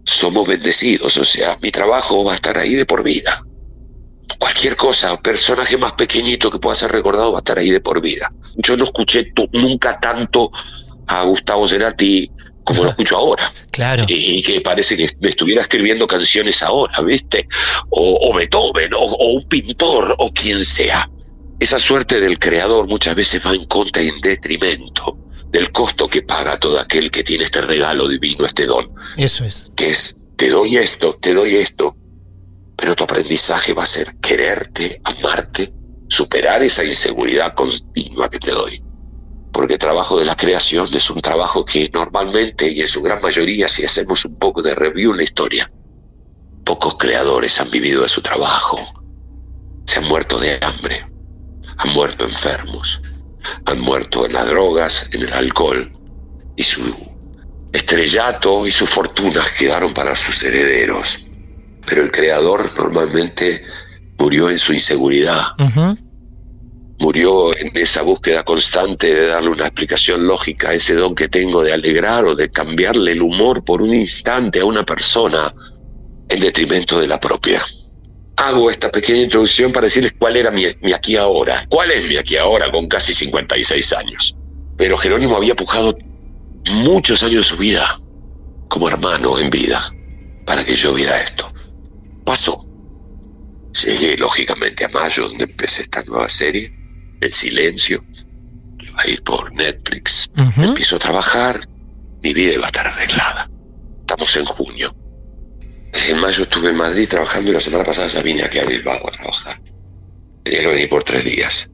somos 0.03 0.47
bendecidos, 0.47 1.17
o 1.17 1.25
sea, 1.25 1.57
mi 1.61 1.71
trabajo 1.71 2.23
va 2.23 2.31
a 2.31 2.35
estar 2.35 2.57
ahí 2.57 2.75
de 2.75 2.85
por 2.85 3.03
vida. 3.03 3.43
Cualquier 4.39 4.75
cosa, 4.75 5.17
personaje 5.17 5.77
más 5.77 5.93
pequeñito 5.93 6.49
que 6.49 6.59
pueda 6.59 6.75
ser 6.75 6.91
recordado 6.91 7.33
va 7.33 7.39
a 7.39 7.41
estar 7.41 7.57
ahí 7.57 7.69
de 7.69 7.81
por 7.81 8.01
vida. 8.01 8.31
Yo 8.55 8.77
no 8.77 8.85
escuché 8.85 9.33
nunca 9.51 9.99
tanto 9.99 10.51
a 11.07 11.23
Gustavo 11.23 11.67
Cerati 11.67 12.29
como 12.63 12.83
lo 12.83 12.89
escucho 12.91 13.17
ahora. 13.17 13.51
Claro. 13.71 14.05
Y, 14.07 14.41
que 14.43 14.61
parece 14.61 14.97
que 14.97 15.09
me 15.21 15.29
estuviera 15.29 15.61
escribiendo 15.61 16.05
canciones 16.05 16.61
ahora, 16.61 17.01
¿viste? 17.01 17.47
O, 17.89 18.29
o 18.29 18.33
Beethoven, 18.33 18.93
o, 18.93 18.99
o 18.99 19.33
un 19.33 19.47
pintor, 19.47 20.15
o 20.17 20.31
quien 20.31 20.63
sea. 20.63 21.09
Esa 21.59 21.79
suerte 21.79 22.19
del 22.19 22.37
creador 22.37 22.87
muchas 22.87 23.15
veces 23.15 23.43
va 23.45 23.53
en 23.53 23.65
contra 23.65 24.03
y 24.03 24.09
en 24.09 24.19
detrimento 24.19 25.17
del 25.49 25.71
costo 25.71 26.07
que 26.07 26.21
paga 26.21 26.59
todo 26.59 26.79
aquel 26.79 27.09
que 27.09 27.23
tiene 27.23 27.45
este 27.45 27.61
regalo 27.61 28.07
divino, 28.07 28.45
este 28.45 28.65
don. 28.65 28.93
Eso 29.15 29.45
es. 29.45 29.71
Que 29.75 29.89
es, 29.89 30.27
te 30.35 30.49
doy 30.49 30.77
esto, 30.77 31.17
te 31.19 31.33
doy 31.33 31.55
esto, 31.55 31.95
pero 32.75 32.95
tu 32.95 33.05
aprendizaje 33.05 33.73
va 33.73 33.83
a 33.83 33.87
ser 33.87 34.07
quererte, 34.21 35.01
amarte, 35.03 35.73
superar 36.09 36.61
esa 36.63 36.83
inseguridad 36.83 37.53
continua 37.55 38.29
que 38.29 38.39
te 38.39 38.51
doy. 38.51 38.83
Porque 39.57 39.73
el 39.73 39.79
trabajo 39.79 40.19
de 40.19 40.25
la 40.25 40.35
creación 40.35 40.87
es 40.93 41.09
un 41.09 41.19
trabajo 41.19 41.65
que 41.65 41.89
normalmente 41.91 42.71
y 42.71 42.81
en 42.81 42.87
su 42.87 43.01
gran 43.01 43.19
mayoría, 43.23 43.67
si 43.67 43.83
hacemos 43.83 44.23
un 44.23 44.35
poco 44.35 44.61
de 44.61 44.75
review 44.75 45.09
en 45.09 45.17
la 45.17 45.23
historia, 45.23 45.71
pocos 46.63 46.95
creadores 46.95 47.59
han 47.59 47.71
vivido 47.71 48.03
de 48.03 48.07
su 48.07 48.21
trabajo. 48.21 48.77
Se 49.87 49.97
han 49.97 50.05
muerto 50.05 50.37
de 50.37 50.59
hambre, 50.61 51.09
han 51.75 51.91
muerto 51.91 52.23
enfermos, 52.25 53.01
han 53.65 53.81
muerto 53.81 54.27
en 54.27 54.33
las 54.33 54.45
drogas, 54.45 55.09
en 55.11 55.23
el 55.23 55.33
alcohol, 55.33 55.91
y 56.55 56.61
su 56.61 56.95
estrellato 57.73 58.67
y 58.67 58.71
sus 58.71 58.91
fortunas 58.91 59.53
quedaron 59.53 59.91
para 59.91 60.15
sus 60.15 60.43
herederos. 60.43 61.31
Pero 61.83 62.03
el 62.03 62.11
creador 62.11 62.69
normalmente 62.77 63.65
murió 64.19 64.51
en 64.51 64.59
su 64.59 64.73
inseguridad, 64.73 65.45
murió 66.99 67.55
en 67.55 67.75
esa 67.77 68.01
búsqueda 68.01 68.43
constante 68.43 69.13
de 69.13 69.27
darle 69.27 69.49
una 69.49 69.67
explicación 69.67 70.25
lógica 70.25 70.69
a 70.69 70.73
ese 70.73 70.95
don 70.95 71.13
que 71.13 71.29
tengo 71.29 71.63
de 71.63 71.73
alegrar 71.73 72.25
o 72.25 72.35
de 72.35 72.49
cambiarle 72.49 73.11
el 73.11 73.21
humor 73.21 73.63
por 73.63 73.81
un 73.81 73.93
instante 73.93 74.61
a 74.61 74.65
una 74.65 74.83
persona 74.83 75.53
en 76.27 76.39
detrimento 76.39 76.99
de 76.99 77.07
la 77.07 77.19
propia. 77.19 77.63
Hago 78.37 78.69
esta 78.69 78.91
pequeña 78.91 79.23
introducción 79.23 79.71
para 79.71 79.85
decirles 79.85 80.13
cuál 80.17 80.37
era 80.37 80.51
mi, 80.51 80.65
mi 80.81 80.93
aquí 80.93 81.15
ahora, 81.15 81.65
cuál 81.69 81.91
es 81.91 82.07
mi 82.07 82.17
aquí 82.17 82.37
ahora 82.37 82.71
con 82.71 82.87
casi 82.87 83.13
56 83.13 83.93
años. 83.93 84.35
Pero 84.75 84.97
Jerónimo 84.97 85.37
había 85.37 85.55
pujado 85.55 85.95
muchos 86.71 87.23
años 87.23 87.41
de 87.41 87.55
su 87.55 87.57
vida 87.57 87.99
como 88.67 88.89
hermano 88.89 89.39
en 89.39 89.49
vida 89.49 89.83
para 90.45 90.63
que 90.63 90.75
yo 90.75 90.93
viera 90.93 91.21
esto. 91.21 91.51
Pasó. 92.25 92.63
Llegué 93.85 94.17
lógicamente 94.17 94.85
a 94.85 94.89
mayo 94.89 95.29
donde 95.29 95.45
empecé 95.45 95.83
esta 95.83 96.03
nueva 96.03 96.29
serie 96.29 96.76
el 97.21 97.33
silencio, 97.33 98.03
que 98.77 98.91
va 98.91 99.03
a 99.03 99.07
ir 99.07 99.23
por 99.23 99.53
Netflix. 99.53 100.29
Empiezo 100.35 100.97
a 100.97 100.99
trabajar, 100.99 101.61
mi 102.21 102.33
vida 102.33 102.53
iba 102.53 102.65
a 102.65 102.67
estar 102.67 102.87
arreglada. 102.87 103.49
Estamos 104.01 104.35
en 104.37 104.45
junio. 104.45 104.95
En 106.09 106.19
mayo 106.19 106.43
estuve 106.43 106.69
en 106.69 106.75
Madrid 106.75 107.07
trabajando 107.09 107.49
y 107.49 107.53
la 107.53 107.59
semana 107.59 107.83
pasada 107.83 108.07
ya 108.07 108.21
vine 108.21 108.43
aquí 108.43 108.59
a 108.59 108.65
Bilbao 108.65 109.07
a 109.07 109.11
trabajar. 109.11 109.59
Tenía 110.43 110.61
que 110.61 110.67
venir 110.67 110.89
por 110.89 111.03
tres 111.03 111.25
días. 111.25 111.73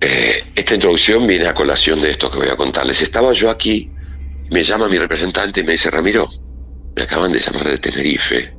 Eh, 0.00 0.44
esta 0.54 0.74
introducción 0.74 1.26
viene 1.26 1.46
a 1.46 1.54
colación 1.54 2.00
de 2.00 2.10
esto 2.10 2.30
que 2.30 2.38
voy 2.38 2.48
a 2.48 2.56
contarles. 2.56 3.02
Estaba 3.02 3.32
yo 3.32 3.50
aquí, 3.50 3.90
me 4.50 4.62
llama 4.62 4.88
mi 4.88 4.98
representante 4.98 5.60
y 5.60 5.64
me 5.64 5.72
dice, 5.72 5.90
Ramiro, 5.90 6.28
me 6.94 7.02
acaban 7.02 7.32
de 7.32 7.40
llamar 7.40 7.64
de 7.64 7.78
Tenerife, 7.78 8.54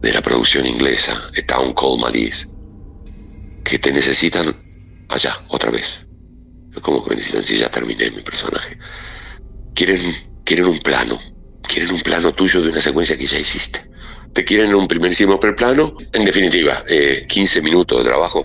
de 0.00 0.12
la 0.12 0.22
producción 0.22 0.66
inglesa, 0.66 1.30
de 1.34 1.42
Town 1.42 1.74
Call 1.74 1.98
Malice, 2.00 2.48
que 3.62 3.78
te 3.78 3.92
necesitan 3.92 4.54
allá, 5.14 5.38
otra 5.48 5.70
vez. 5.70 6.00
Como 6.80 7.04
que 7.04 7.10
me 7.10 7.16
necesitan 7.16 7.44
si 7.44 7.58
ya 7.58 7.70
terminé 7.70 8.10
mi 8.10 8.22
personaje. 8.22 8.76
Quieren, 9.74 10.00
quieren 10.44 10.66
un 10.66 10.78
plano, 10.78 11.18
quieren 11.62 11.92
un 11.92 12.00
plano 12.00 12.32
tuyo 12.32 12.62
de 12.62 12.70
una 12.70 12.80
secuencia 12.80 13.16
que 13.16 13.26
ya 13.26 13.38
hiciste. 13.38 13.84
Te 14.32 14.44
quieren 14.44 14.74
un 14.74 14.88
primerísimo 14.88 15.38
plano, 15.38 15.96
en 16.12 16.24
definitiva, 16.24 16.84
15 17.28 17.58
eh, 17.58 17.62
minutos 17.62 17.98
de 17.98 18.04
trabajo, 18.04 18.42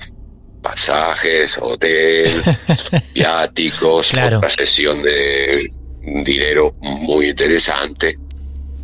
pasajes, 0.62 1.58
hotel, 1.58 2.32
viáticos, 3.14 4.12
otra 4.12 4.50
sesión 4.50 5.02
de 5.02 5.70
dinero 6.02 6.76
muy 6.82 7.30
interesante. 7.30 8.20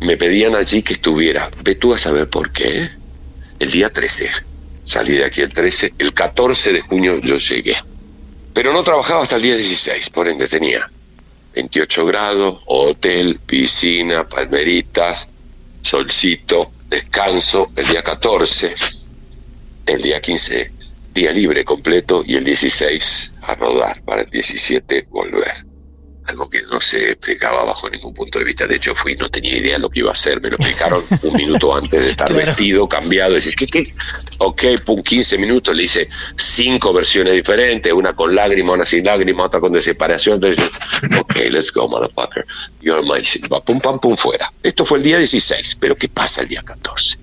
Me 0.00 0.16
pedían 0.16 0.54
allí 0.54 0.82
que 0.82 0.94
estuviera, 0.94 1.50
ve 1.62 1.74
tú 1.74 1.92
a 1.92 1.98
saber 1.98 2.28
por 2.30 2.52
qué, 2.52 2.88
el 3.58 3.70
día 3.70 3.90
13 3.92 4.30
Salí 4.84 5.16
de 5.16 5.24
aquí 5.24 5.40
el 5.40 5.52
13, 5.52 5.94
el 5.98 6.12
14 6.12 6.72
de 6.72 6.80
junio 6.80 7.20
yo 7.20 7.36
llegué. 7.36 7.74
Pero 8.52 8.72
no 8.72 8.84
trabajaba 8.84 9.22
hasta 9.22 9.36
el 9.36 9.42
día 9.42 9.56
16, 9.56 10.10
por 10.10 10.28
ende 10.28 10.46
tenía 10.46 10.90
28 11.54 12.06
grados, 12.06 12.60
hotel, 12.66 13.40
piscina, 13.44 14.26
palmeritas, 14.26 15.30
solcito, 15.82 16.70
descanso 16.88 17.70
el 17.76 17.86
día 17.86 18.02
14, 18.02 18.74
el 19.86 20.02
día 20.02 20.20
15 20.20 20.72
día 21.14 21.30
libre 21.30 21.64
completo 21.64 22.24
y 22.26 22.34
el 22.34 22.44
16 22.44 23.34
a 23.42 23.54
rodar, 23.54 24.02
para 24.02 24.22
el 24.22 24.30
17 24.30 25.06
volver 25.10 25.73
algo 26.26 26.48
que 26.48 26.62
no 26.62 26.80
se 26.80 27.10
explicaba 27.12 27.64
bajo 27.64 27.90
ningún 27.90 28.14
punto 28.14 28.38
de 28.38 28.44
vista. 28.44 28.66
De 28.66 28.76
hecho, 28.76 28.94
fui, 28.94 29.14
no 29.16 29.30
tenía 29.30 29.56
idea 29.56 29.74
de 29.74 29.78
lo 29.80 29.90
que 29.90 30.00
iba 30.00 30.10
a 30.10 30.12
hacer. 30.12 30.40
Me 30.40 30.50
lo 30.50 30.56
explicaron 30.56 31.02
un 31.22 31.34
minuto 31.34 31.74
antes 31.74 32.02
de 32.02 32.10
estar 32.10 32.32
vestido, 32.32 32.88
cambiado. 32.88 33.32
Y 33.32 33.36
dije, 33.36 33.54
¿qué, 33.56 33.66
qué? 33.66 33.94
Ok, 34.38 34.62
pum, 34.84 35.02
15 35.02 35.38
minutos. 35.38 35.76
Le 35.76 35.84
hice 35.84 36.08
cinco 36.36 36.92
versiones 36.92 37.34
diferentes: 37.34 37.92
una 37.92 38.14
con 38.14 38.34
lágrimas, 38.34 38.74
una 38.74 38.84
sin 38.84 39.04
lágrimas, 39.04 39.46
otra 39.46 39.60
con 39.60 39.72
desesperación. 39.72 40.36
Entonces, 40.36 40.64
ok, 41.18 41.34
let's 41.50 41.72
go, 41.72 41.88
motherfucker. 41.88 42.46
You're 42.80 43.02
my 43.02 43.22
Pum, 43.64 43.80
pam, 43.80 43.98
pum, 43.98 44.16
fuera. 44.16 44.50
Esto 44.62 44.84
fue 44.84 44.98
el 44.98 45.04
día 45.04 45.18
16, 45.18 45.76
pero 45.80 45.96
¿qué 45.96 46.08
pasa 46.08 46.42
el 46.42 46.48
día 46.48 46.62
14? 46.62 47.18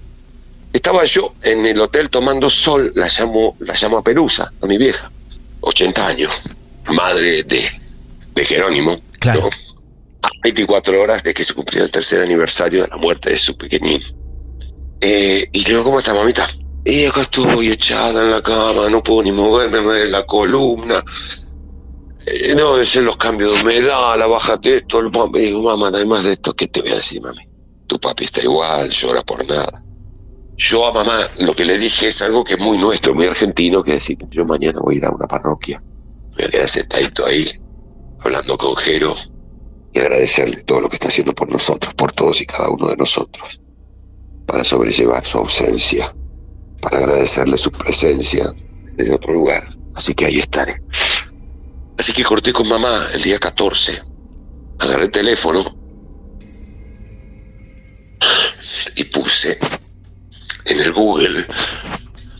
Estaba 0.74 1.04
yo 1.04 1.34
en 1.42 1.66
el 1.66 1.80
hotel 1.82 2.10
tomando 2.10 2.50
sol, 2.50 2.94
la 2.96 3.08
llamo, 3.08 3.58
la 3.60 3.74
llamo 3.74 3.98
a 3.98 4.04
Perusa, 4.04 4.54
a 4.62 4.66
mi 4.66 4.78
vieja, 4.78 5.12
80 5.60 6.08
años, 6.08 6.50
madre 6.88 7.44
de 7.44 7.70
de 8.34 8.46
Jerónimo, 8.46 9.02
claro. 9.20 9.50
a 10.22 10.30
24 10.44 11.02
horas 11.02 11.24
de 11.24 11.34
que 11.34 11.44
se 11.44 11.54
cumplió 11.54 11.84
el 11.84 11.92
tercer 11.92 12.22
aniversario 12.22 12.84
de 12.84 12.90
la 12.90 12.98
muerte 12.98 13.30
de 13.30 13.38
su 13.38 13.58
pequeñín. 13.58 14.02
Eh, 15.02 15.50
y 15.52 15.64
yo, 15.64 15.84
¿cómo 15.84 16.00
está 16.00 16.14
mamita? 16.14 16.48
Y 16.84 17.06
acá 17.06 17.22
estoy 17.22 17.70
echada 17.70 18.24
en 18.24 18.32
la 18.32 18.42
cama, 18.42 18.90
no 18.90 19.04
puedo 19.04 19.24
ni 19.24 19.32
moverme, 19.32 19.82
me 19.82 19.84
duele 19.84 20.10
la 20.10 20.26
columna. 20.26 21.04
Eh, 22.26 22.56
no, 22.56 22.74
deben 22.74 22.88
ser 22.88 23.04
los 23.04 23.18
cambios 23.18 23.54
de 23.54 23.62
humedad, 23.62 24.18
la 24.18 24.28
bájate 24.28 24.78
esto. 24.78 25.00
El 25.00 25.12
mamá, 25.12 25.38
digo, 25.38 25.64
mamá, 25.64 25.88
además 25.88 26.24
de 26.24 26.34
esto, 26.34 26.54
¿qué 26.54 26.68
te 26.68 26.82
voy 26.82 26.92
a 26.92 26.96
decir, 26.96 27.22
mami? 27.22 27.44
Tu 27.88 28.00
papi 28.00 28.26
está 28.26 28.42
igual, 28.42 28.90
llora 28.90 29.24
por 29.24 29.46
nada. 29.48 29.84
Yo 30.56 30.88
a 30.88 30.94
mamá 30.94 31.18
lo 31.40 31.56
que 31.56 31.66
le 31.66 31.78
dije 31.78 32.08
es 32.08 32.22
algo 32.22 32.44
que 32.44 32.54
es 32.54 32.60
muy 32.60 32.78
nuestro, 32.78 33.14
muy 33.14 33.26
argentino, 33.26 33.84
que 33.84 33.94
decir, 33.94 34.18
yo 34.30 34.46
mañana 34.46 34.80
voy 34.80 34.96
a 34.96 34.98
ir 35.00 35.06
a 35.06 35.12
una 35.12 35.28
parroquia. 35.28 35.84
Voy 36.36 36.46
a 36.46 36.50
quedar 36.50 36.70
sentadito 36.70 37.26
ahí, 37.26 37.48
hablando 38.24 38.58
con 38.58 38.76
Jero 38.76 39.16
y 39.94 40.00
agradecerle 40.00 40.64
todo 40.64 40.82
lo 40.82 40.90
que 40.90 40.96
está 40.96 41.10
haciendo 41.10 41.34
por 41.34 41.50
nosotros, 41.50 41.94
por 41.94 42.12
todos 42.14 42.40
y 42.42 42.46
cada 42.46 42.70
uno 42.70 42.88
de 42.88 42.96
nosotros, 42.96 43.62
para 44.46 44.64
sobrellevar 44.64 45.26
su 45.26 45.40
ausencia, 45.40 46.14
para 46.82 47.00
agradecerle 47.00 47.58
su 47.58 47.72
presencia 47.72 48.54
en 48.98 49.14
otro 49.14 49.34
lugar. 49.34 49.68
Así 49.96 50.14
que 50.14 50.26
ahí 50.26 50.40
estaré. 50.40 50.76
Así 51.98 52.14
que 52.14 52.24
corté 52.24 52.54
con 52.54 52.68
mamá 52.68 53.08
el 53.14 53.22
día 53.22 53.38
14. 53.38 54.02
Agarré 54.80 55.04
el 55.04 55.12
teléfono 55.12 55.78
y 58.96 59.04
puse 59.06 59.60
en 60.66 60.80
el 60.80 60.94
Google, 60.94 61.46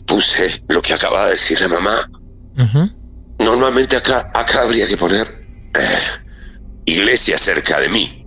puse 0.06 0.62
lo 0.68 0.80
que 0.80 0.94
acaba 0.94 1.26
de 1.26 1.32
decirle 1.32 1.68
mamá. 1.68 2.10
Normalmente 3.38 3.96
acá, 3.96 4.30
acá 4.34 4.62
habría 4.62 4.86
que 4.86 4.96
poner 4.96 5.41
iglesia 6.84 7.38
cerca 7.38 7.80
de 7.80 7.88
mí. 7.88 8.26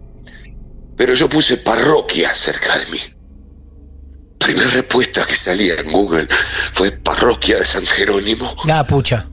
Pero 0.97 1.13
yo 1.13 1.29
puse 1.29 1.57
parroquia 1.57 2.33
cerca 2.33 2.77
de 2.79 2.85
mí. 2.87 2.99
Primera 4.39 4.69
respuesta 4.69 5.25
que 5.25 5.35
salía 5.35 5.75
en 5.75 5.91
Google 5.91 6.27
fue 6.73 6.91
parroquia 6.91 7.59
de 7.59 7.65
San 7.65 7.85
Jerónimo. 7.85 8.55
La 8.65 8.85
pucha. 8.85 9.27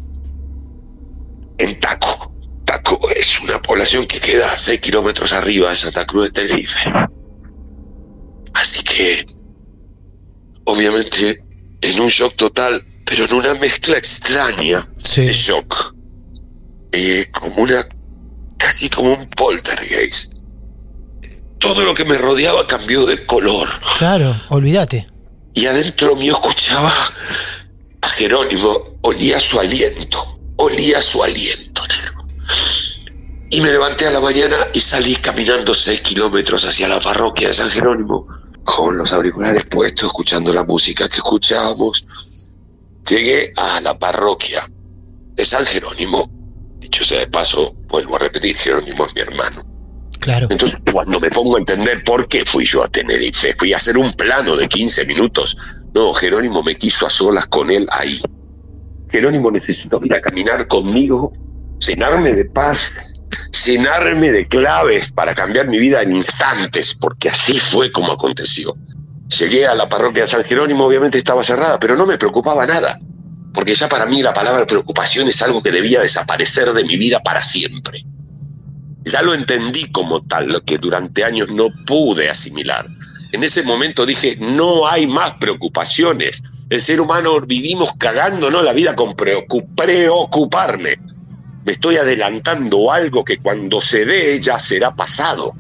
En 1.58 1.78
Taco. 1.80 2.32
Taco 2.64 3.10
es 3.10 3.40
una 3.40 3.60
población 3.60 4.06
que 4.06 4.20
queda 4.20 4.52
a 4.52 4.56
6 4.56 4.80
kilómetros 4.80 5.32
arriba 5.32 5.70
de 5.70 5.76
Santa 5.76 6.06
Cruz 6.06 6.24
de 6.24 6.30
Tenerife. 6.30 6.90
Así 8.54 8.82
que, 8.82 9.24
obviamente, 10.64 11.44
en 11.80 12.00
un 12.00 12.08
shock 12.08 12.36
total, 12.36 12.82
pero 13.04 13.24
en 13.24 13.34
una 13.34 13.54
mezcla 13.54 13.96
extraña 13.96 14.88
de 15.16 15.32
shock. 15.32 15.94
Eh, 16.92 17.26
como 17.32 17.62
una 17.62 17.86
casi 18.62 18.88
como 18.88 19.14
un 19.14 19.28
poltergeist. 19.30 20.34
Todo 21.58 21.84
lo 21.84 21.94
que 21.94 22.04
me 22.04 22.16
rodeaba 22.16 22.66
cambió 22.66 23.06
de 23.06 23.26
color. 23.26 23.68
Claro, 23.98 24.34
olvídate. 24.50 25.06
Y 25.54 25.66
adentro 25.66 26.14
mío 26.16 26.34
escuchaba 26.34 26.92
a 28.00 28.08
Jerónimo, 28.08 28.98
olía 29.02 29.40
su 29.40 29.58
aliento, 29.58 30.38
olía 30.56 31.02
su 31.02 31.22
aliento. 31.22 31.82
Y 33.50 33.60
me 33.60 33.70
levanté 33.70 34.06
a 34.06 34.10
la 34.10 34.20
mañana 34.20 34.56
y 34.72 34.80
salí 34.80 35.16
caminando 35.16 35.74
seis 35.74 36.00
kilómetros 36.00 36.64
hacia 36.64 36.88
la 36.88 37.00
parroquia 37.00 37.48
de 37.48 37.54
San 37.54 37.70
Jerónimo, 37.70 38.26
con 38.64 38.96
los 38.96 39.12
auriculares 39.12 39.66
puestos, 39.66 40.06
escuchando 40.06 40.52
la 40.54 40.64
música 40.64 41.08
que 41.08 41.16
escuchábamos. 41.16 42.06
Llegué 43.06 43.52
a 43.56 43.80
la 43.82 43.98
parroquia 43.98 44.66
de 45.34 45.44
San 45.44 45.66
Jerónimo. 45.66 46.41
Dicho 46.92 47.04
sea 47.06 47.20
de 47.20 47.26
paso, 47.28 47.74
vuelvo 47.88 48.16
a 48.16 48.18
repetir, 48.18 48.54
Jerónimo 48.54 49.06
es 49.06 49.14
mi 49.14 49.22
hermano. 49.22 49.64
Claro. 50.20 50.46
Entonces, 50.50 50.78
cuando 50.92 51.20
me 51.20 51.30
pongo 51.30 51.56
a 51.56 51.58
entender 51.58 52.04
por 52.04 52.28
qué 52.28 52.44
fui 52.44 52.66
yo 52.66 52.84
a 52.84 52.88
Tenerife, 52.88 53.54
fui 53.56 53.72
a 53.72 53.78
hacer 53.78 53.96
un 53.96 54.12
plano 54.12 54.56
de 54.56 54.68
15 54.68 55.06
minutos. 55.06 55.80
No, 55.94 56.12
Jerónimo 56.12 56.62
me 56.62 56.74
quiso 56.74 57.06
a 57.06 57.10
solas 57.10 57.46
con 57.46 57.70
él 57.70 57.86
ahí. 57.90 58.20
Jerónimo 59.08 59.50
necesitó 59.50 60.02
ir 60.04 60.12
a 60.12 60.20
caminar 60.20 60.68
conmigo, 60.68 61.32
llenarme 61.78 62.34
de 62.34 62.44
paz, 62.44 62.92
llenarme 63.64 64.30
de 64.30 64.46
claves 64.46 65.12
para 65.12 65.34
cambiar 65.34 65.68
mi 65.68 65.78
vida 65.78 66.02
en 66.02 66.14
instantes, 66.14 66.94
porque 66.94 67.30
así 67.30 67.54
fue 67.54 67.90
como 67.90 68.12
aconteció. 68.12 68.76
Llegué 69.38 69.66
a 69.66 69.74
la 69.74 69.88
parroquia 69.88 70.24
de 70.24 70.28
San 70.28 70.44
Jerónimo, 70.44 70.84
obviamente 70.84 71.16
estaba 71.16 71.42
cerrada, 71.42 71.78
pero 71.80 71.96
no 71.96 72.04
me 72.04 72.18
preocupaba 72.18 72.66
nada, 72.66 72.98
porque 73.52 73.74
ya 73.74 73.88
para 73.88 74.06
mí 74.06 74.22
la 74.22 74.32
palabra 74.32 74.66
preocupación 74.66 75.28
es 75.28 75.42
algo 75.42 75.62
que 75.62 75.70
debía 75.70 76.00
desaparecer 76.00 76.72
de 76.72 76.84
mi 76.84 76.96
vida 76.96 77.20
para 77.20 77.40
siempre. 77.40 78.04
Ya 79.04 79.22
lo 79.22 79.34
entendí 79.34 79.90
como 79.90 80.22
tal, 80.22 80.48
lo 80.48 80.60
que 80.62 80.78
durante 80.78 81.24
años 81.24 81.50
no 81.52 81.68
pude 81.86 82.30
asimilar. 82.30 82.88
En 83.32 83.42
ese 83.42 83.62
momento 83.62 84.06
dije, 84.06 84.36
no 84.38 84.86
hay 84.86 85.06
más 85.06 85.32
preocupaciones. 85.32 86.42
El 86.70 86.80
ser 86.80 87.00
humano 87.00 87.40
vivimos 87.40 87.92
cagándonos 87.98 88.64
la 88.64 88.72
vida 88.72 88.94
con 88.94 89.14
preocuparme. 89.14 90.98
Me 91.64 91.72
estoy 91.72 91.96
adelantando 91.96 92.92
algo 92.92 93.24
que 93.24 93.38
cuando 93.38 93.80
se 93.80 94.04
dé 94.04 94.40
ya 94.40 94.58
será 94.58 94.94
pasado. 94.94 95.52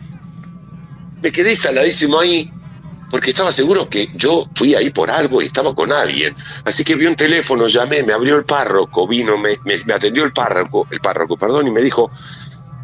Me 1.20 1.32
quedé 1.32 1.50
instaladísimo 1.50 2.20
ahí 2.20 2.50
porque 3.12 3.32
estaba 3.32 3.52
seguro 3.52 3.90
que 3.90 4.10
yo 4.14 4.48
fui 4.54 4.74
ahí 4.74 4.88
por 4.88 5.10
algo 5.10 5.42
y 5.42 5.44
estaba 5.44 5.74
con 5.74 5.92
alguien. 5.92 6.34
Así 6.64 6.82
que 6.82 6.94
vi 6.94 7.04
un 7.04 7.14
teléfono, 7.14 7.68
llamé, 7.68 8.02
me 8.02 8.14
abrió 8.14 8.36
el 8.36 8.46
párroco, 8.46 9.06
vino, 9.06 9.36
me, 9.36 9.58
me, 9.66 9.92
atendió 9.92 10.24
el 10.24 10.32
párroco, 10.32 10.88
el 10.90 10.98
párroco, 10.98 11.36
perdón, 11.36 11.66
y 11.66 11.70
me 11.70 11.82
dijo, 11.82 12.10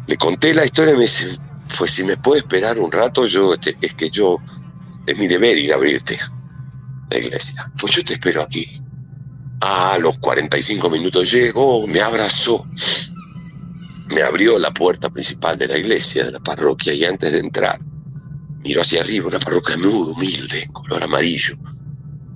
le 0.05 0.17
conté 0.17 0.53
la 0.53 0.63
historia 0.63 0.93
y 0.93 0.97
me 0.97 1.01
dice, 1.01 1.35
pues 1.75 1.89
si 1.89 2.03
me 2.03 2.15
puede 2.15 2.41
esperar 2.41 2.77
un 2.77 2.91
rato, 2.91 3.25
yo 3.25 3.55
este, 3.55 3.75
es 3.81 3.95
que 3.95 4.11
yo, 4.11 4.37
es 5.07 5.17
mi 5.17 5.27
deber 5.27 5.57
ir 5.57 5.73
a 5.73 5.77
abrirte 5.77 6.19
la 7.09 7.17
iglesia. 7.17 7.71
Pues 7.79 7.91
yo 7.93 8.05
te 8.05 8.13
espero 8.13 8.43
aquí. 8.43 8.83
A 9.61 9.97
los 9.97 10.19
45 10.19 10.91
minutos 10.91 11.31
llegó, 11.31 11.87
me 11.87 12.01
abrazó, 12.01 12.67
me 14.13 14.21
abrió 14.21 14.59
la 14.59 14.69
puerta 14.75 15.09
principal 15.09 15.57
de 15.57 15.69
la 15.69 15.77
iglesia, 15.79 16.25
de 16.25 16.33
la 16.33 16.39
parroquia, 16.39 16.93
y 16.93 17.03
antes 17.03 17.31
de 17.31 17.39
entrar, 17.39 17.79
miró 18.63 18.81
hacia 18.81 19.01
arriba, 19.01 19.27
una 19.27 19.39
parroquia 19.39 19.77
muy 19.77 19.91
humilde, 19.91 20.67
color 20.73 21.03
amarillo. 21.03 21.55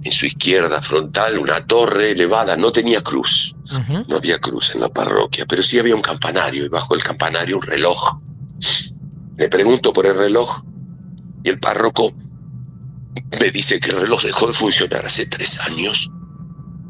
En 0.03 0.12
su 0.12 0.25
izquierda 0.25 0.81
frontal, 0.81 1.39
una 1.39 1.65
torre 1.65 2.12
elevada, 2.12 2.57
no 2.57 2.71
tenía 2.71 3.01
cruz. 3.01 3.55
No 4.09 4.17
había 4.17 4.38
cruz 4.39 4.75
en 4.75 4.81
la 4.81 4.89
parroquia, 4.89 5.45
pero 5.47 5.63
sí 5.63 5.79
había 5.79 5.95
un 5.95 6.01
campanario 6.01 6.65
y 6.65 6.69
bajo 6.69 6.93
el 6.95 7.03
campanario 7.03 7.55
un 7.57 7.63
reloj. 7.63 8.17
Le 9.38 9.47
pregunto 9.49 9.93
por 9.93 10.05
el 10.05 10.15
reloj 10.15 10.63
y 11.43 11.49
el 11.49 11.59
párroco 11.59 12.13
me 13.39 13.49
dice 13.51 13.79
que 13.79 13.91
el 13.91 14.01
reloj 14.01 14.23
dejó 14.23 14.47
de 14.47 14.53
funcionar 14.53 15.05
hace 15.05 15.25
tres 15.25 15.59
años. 15.62 16.12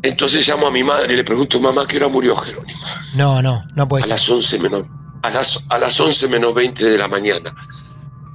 Entonces 0.01 0.45
llamo 0.47 0.67
a 0.67 0.71
mi 0.71 0.83
madre 0.83 1.13
y 1.13 1.17
le 1.17 1.23
pregunto, 1.23 1.59
mamá, 1.61 1.85
¿qué 1.87 1.97
hora 1.97 2.07
murió 2.09 2.35
Jerónimo? 2.35 2.79
No, 3.15 3.41
no, 3.41 3.63
no 3.75 3.87
puede 3.87 4.03
A 4.03 4.07
ser. 4.07 4.15
las 4.15 4.29
11 4.29 4.59
menos, 4.59 4.85
a 5.21 5.29
las, 5.29 5.59
a 5.69 5.77
las 5.77 5.97
11 5.99 6.27
menos 6.27 6.53
20 6.53 6.83
de 6.83 6.97
la 6.97 7.07
mañana. 7.07 7.55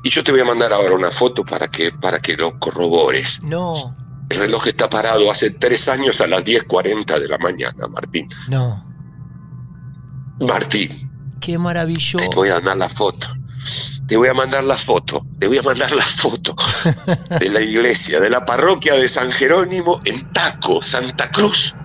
Y 0.09 0.11
yo 0.11 0.25
te 0.25 0.33
voy 0.33 0.41
a 0.41 0.45
mandar 0.47 0.73
ahora 0.73 0.95
una 0.95 1.11
foto 1.11 1.45
para 1.45 1.71
que, 1.71 1.93
para 1.93 2.19
que 2.19 2.35
lo 2.35 2.59
corrobores. 2.59 3.43
No, 3.43 3.95
El 4.31 4.39
reloj 4.39 4.69
está 4.69 4.89
parado 4.89 5.31
hace 5.31 5.51
tres 5.51 5.87
años 5.87 6.23
a 6.23 6.27
las 6.27 6.43
10.40 6.47 7.21
de 7.21 7.29
la 7.29 7.37
mañana, 7.37 7.89
Martín. 7.89 8.27
no. 8.49 8.87
Martín, 10.41 11.11
Qué 11.43 11.59
maravilloso. 11.59 12.27
Te 12.27 12.35
voy 12.35 12.49
a 12.49 12.55
mandar 12.55 12.79
la 12.79 12.89
foto. 12.89 13.29
Te 14.07 14.17
voy 14.17 14.29
a 14.29 14.33
mandar 14.35 14.65
la 14.65 14.79
foto. 14.79 15.27
Te 15.39 15.47
voy 15.47 15.59
a 15.59 15.63
mandar 15.63 15.93
la 15.93 16.07
foto 16.07 16.57
de 17.39 17.51
la 17.51 17.61
iglesia, 17.61 18.19
de 18.19 18.31
la 18.31 18.47
parroquia 18.47 18.95
de 18.95 19.11
San 19.11 19.31
Jerónimo 19.31 20.01
en 20.07 20.33
Taco, 20.33 20.81
Santa 20.81 21.31
Cruz. 21.31 21.77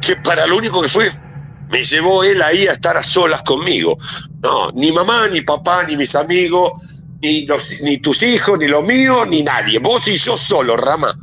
Que 0.00 0.16
para 0.16 0.44
lo 0.48 0.56
único 0.56 0.82
que 0.82 0.88
fue, 0.88 1.12
me 1.70 1.84
llevó 1.84 2.24
él 2.24 2.42
ahí 2.42 2.66
a 2.66 2.72
estar 2.72 2.96
a 2.96 3.04
solas 3.04 3.44
conmigo. 3.44 3.96
No, 4.42 4.72
ni 4.72 4.90
mamá, 4.90 5.28
ni 5.28 5.42
papá, 5.42 5.84
ni 5.84 5.96
mis 5.96 6.16
amigos, 6.16 6.72
ni, 7.22 7.46
los, 7.46 7.82
ni 7.82 7.98
tus 7.98 8.22
hijos, 8.22 8.58
ni 8.58 8.68
los 8.68 8.84
míos, 8.84 9.26
ni 9.28 9.42
nadie. 9.42 9.78
Vos 9.78 10.06
y 10.08 10.16
yo 10.16 10.36
solo, 10.36 10.76
Rama. 10.76 11.16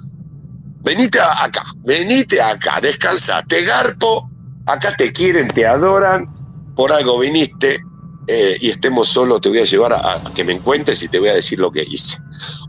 Venite 0.82 1.20
acá, 1.20 1.64
venite 1.78 2.42
acá, 2.42 2.82
descansa, 2.82 3.42
te 3.44 3.64
garpo, 3.64 4.30
acá 4.66 4.96
te 4.98 5.14
quieren, 5.14 5.48
te 5.48 5.66
adoran, 5.66 6.28
por 6.76 6.92
algo 6.92 7.20
viniste 7.20 7.80
eh, 8.28 8.58
y 8.60 8.70
estemos 8.70 9.08
solos, 9.08 9.40
te 9.40 9.48
voy 9.48 9.60
a 9.60 9.64
llevar 9.64 9.94
a, 9.94 10.16
a 10.16 10.34
que 10.34 10.44
me 10.44 10.52
encuentres 10.52 11.02
y 11.04 11.08
te 11.08 11.20
voy 11.20 11.30
a 11.30 11.36
decir 11.36 11.60
lo 11.60 11.72
que 11.72 11.84
hice. 11.90 12.18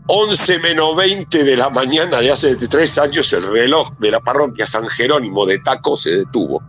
11 0.07 0.59
menos 0.59 0.95
20 0.95 1.43
de 1.43 1.57
la 1.57 1.69
mañana 1.69 2.19
de 2.19 2.31
hace 2.31 2.55
tres 2.55 2.97
años 2.97 3.33
el 3.33 3.43
reloj 3.43 3.97
de 3.99 4.11
la 4.11 4.21
parroquia 4.21 4.65
San 4.65 4.85
Jerónimo 4.87 5.45
de 5.45 5.59
Taco 5.59 5.97
se 5.97 6.11
detuvo. 6.11 6.63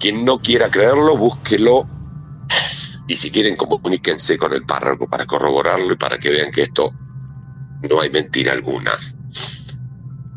Quien 0.00 0.24
no 0.24 0.38
quiera 0.38 0.70
creerlo, 0.70 1.16
búsquelo 1.18 1.86
y 3.06 3.16
si 3.16 3.30
quieren 3.30 3.56
comuníquense 3.56 4.36
con 4.36 4.52
el 4.52 4.64
párroco 4.64 5.08
para 5.08 5.26
corroborarlo 5.26 5.92
y 5.92 5.96
para 5.96 6.18
que 6.18 6.30
vean 6.30 6.50
que 6.50 6.62
esto 6.62 6.92
no 7.88 8.00
hay 8.00 8.10
mentira 8.10 8.52
alguna. 8.52 8.92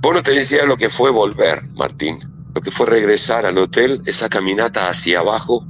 Vos 0.01 0.13
no 0.13 0.23
te 0.23 0.31
decías 0.31 0.65
lo 0.65 0.77
que 0.77 0.89
fue 0.89 1.09
volver, 1.09 1.67
Martín, 1.73 2.19
lo 2.53 2.61
que 2.61 2.71
fue 2.71 2.85
regresar 2.85 3.45
al 3.45 3.57
hotel, 3.57 4.01
esa 4.05 4.29
caminata 4.29 4.87
hacia 4.87 5.19
abajo 5.19 5.65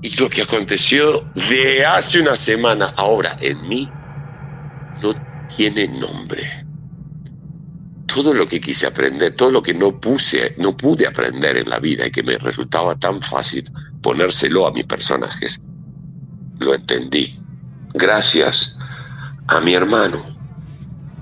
y 0.00 0.10
lo 0.16 0.30
que 0.30 0.42
aconteció 0.42 1.30
de 1.48 1.84
hace 1.84 2.20
una 2.20 2.36
semana 2.36 2.92
ahora 2.96 3.36
en 3.40 3.60
mí 3.62 3.94
no 5.02 5.14
tiene 5.46 5.88
nombre. 5.88 6.66
Todo 8.06 8.32
lo 8.32 8.48
que 8.48 8.60
quise 8.60 8.86
aprender, 8.86 9.34
todo 9.34 9.50
lo 9.50 9.62
que 9.62 9.74
no 9.74 10.00
puse, 10.00 10.54
no 10.58 10.76
pude 10.76 11.06
aprender 11.06 11.58
en 11.58 11.68
la 11.68 11.78
vida 11.78 12.06
y 12.06 12.10
que 12.10 12.22
me 12.22 12.38
resultaba 12.38 12.96
tan 12.96 13.20
fácil 13.20 13.70
ponérselo 14.02 14.66
a 14.66 14.72
mis 14.72 14.86
personajes, 14.86 15.67
lo 16.58 16.74
entendí. 16.74 17.38
Gracias 17.94 18.76
a 19.46 19.60
mi 19.60 19.74
hermano, 19.74 20.22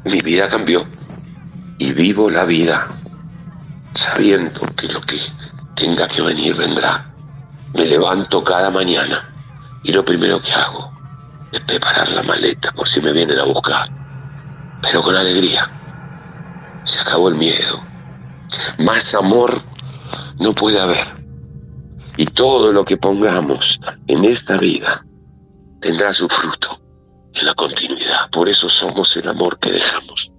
mi 0.05 0.21
vida 0.21 0.49
cambió 0.49 0.87
y 1.79 1.93
vivo 1.93 2.31
la 2.31 2.45
vida 2.45 3.01
sabiendo 3.95 4.61
que 4.77 4.89
lo 4.89 5.01
que 5.01 5.19
tenga 5.75 6.09
que 6.09 6.23
venir 6.23 6.55
vendrá. 6.55 7.13
Me 7.75 7.85
levanto 7.85 8.43
cada 8.43 8.71
mañana 8.71 9.35
y 9.83 9.93
lo 9.93 10.05
primero 10.05 10.41
que 10.41 10.53
hago 10.53 10.93
es 11.53 11.61
preparar 11.61 12.11
la 12.13 12.23
maleta 12.23 12.73
por 12.73 12.89
si 12.89 13.01
me 13.01 13.13
vienen 13.13 13.39
a 13.39 13.45
buscar, 13.45 13.89
pero 14.83 15.03
con 15.03 15.17
alegría. 15.17 15.71
Se 16.85 17.01
acabó 17.01 17.29
el 17.29 17.35
miedo. 17.35 17.83
Más 18.79 19.15
amor 19.15 19.61
no 20.39 20.55
puede 20.55 20.81
haber. 20.81 21.25
Y 22.17 22.27
todo 22.27 22.73
lo 22.73 22.85
que 22.85 22.97
pongamos 22.97 23.81
en 24.07 24.25
esta 24.25 24.57
vida 24.57 25.05
tendrá 25.81 26.13
su 26.13 26.29
fruto 26.29 26.81
en 27.35 27.47
la 27.47 27.55
continuidad. 27.55 28.31
Por 28.31 28.49
eso 28.49 28.69
somos 28.69 29.17
el 29.17 29.29
amor 29.29 29.59
que 29.59 29.73
dejamos. 29.73 30.33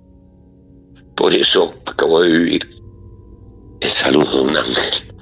Por 1.15 1.33
eso 1.33 1.73
acabo 1.85 2.21
de 2.21 2.37
vivir 2.37 2.69
el 3.79 3.89
saludo 3.89 4.43
de 4.43 4.49
un 4.49 4.57
ángel, 4.57 5.15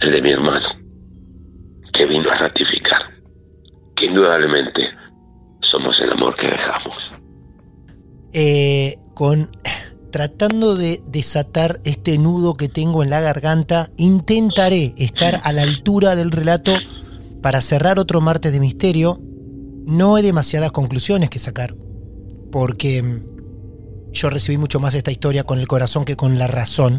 el 0.00 0.12
de 0.12 0.22
mi 0.22 0.30
hermano, 0.30 0.66
que 1.92 2.06
vino 2.06 2.30
a 2.30 2.34
ratificar 2.34 3.16
que 3.94 4.06
indudablemente 4.06 4.82
somos 5.60 6.00
el 6.00 6.12
amor 6.12 6.36
que 6.36 6.48
dejamos. 6.48 6.96
Eh, 8.32 8.98
con 9.14 9.50
tratando 10.10 10.76
de 10.76 11.02
desatar 11.06 11.80
este 11.84 12.16
nudo 12.16 12.54
que 12.54 12.68
tengo 12.68 13.02
en 13.02 13.10
la 13.10 13.20
garganta, 13.20 13.90
intentaré 13.96 14.94
estar 14.96 15.40
a 15.42 15.52
la 15.52 15.62
altura 15.62 16.16
del 16.16 16.30
relato 16.30 16.72
para 17.46 17.60
cerrar 17.60 18.00
otro 18.00 18.20
martes 18.20 18.50
de 18.50 18.58
misterio. 18.58 19.20
No 19.86 20.16
hay 20.16 20.24
demasiadas 20.24 20.72
conclusiones 20.72 21.30
que 21.30 21.38
sacar, 21.38 21.76
porque 22.50 23.00
mm, 23.00 24.10
yo 24.10 24.30
recibí 24.30 24.58
mucho 24.58 24.80
más 24.80 24.94
esta 24.94 25.12
historia 25.12 25.44
con 25.44 25.60
el 25.60 25.68
corazón 25.68 26.04
que 26.04 26.16
con 26.16 26.40
la 26.40 26.48
razón. 26.48 26.98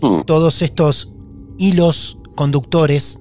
Mm. 0.00 0.20
Todos 0.24 0.62
estos 0.62 1.12
hilos 1.58 2.16
conductores 2.36 3.18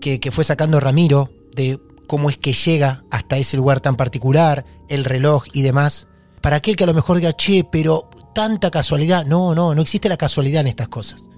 que, 0.00 0.18
que 0.18 0.32
fue 0.32 0.42
sacando 0.42 0.80
Ramiro 0.80 1.30
de 1.54 1.78
cómo 2.08 2.30
es 2.30 2.36
que 2.36 2.52
llega 2.52 3.04
hasta 3.12 3.36
ese 3.36 3.56
lugar 3.56 3.78
tan 3.78 3.94
particular, 3.94 4.64
el 4.88 5.04
reloj 5.04 5.44
y 5.52 5.62
demás. 5.62 6.08
Para 6.40 6.56
aquel 6.56 6.74
que 6.74 6.82
a 6.82 6.88
lo 6.88 6.94
mejor 6.94 7.18
diga, 7.18 7.32
che, 7.34 7.62
pero 7.62 8.10
tanta 8.34 8.72
casualidad. 8.72 9.24
No, 9.24 9.54
no, 9.54 9.72
no 9.72 9.82
existe 9.82 10.08
la 10.08 10.16
casualidad 10.16 10.62
en 10.62 10.66
estas 10.66 10.88
cosas. 10.88 11.30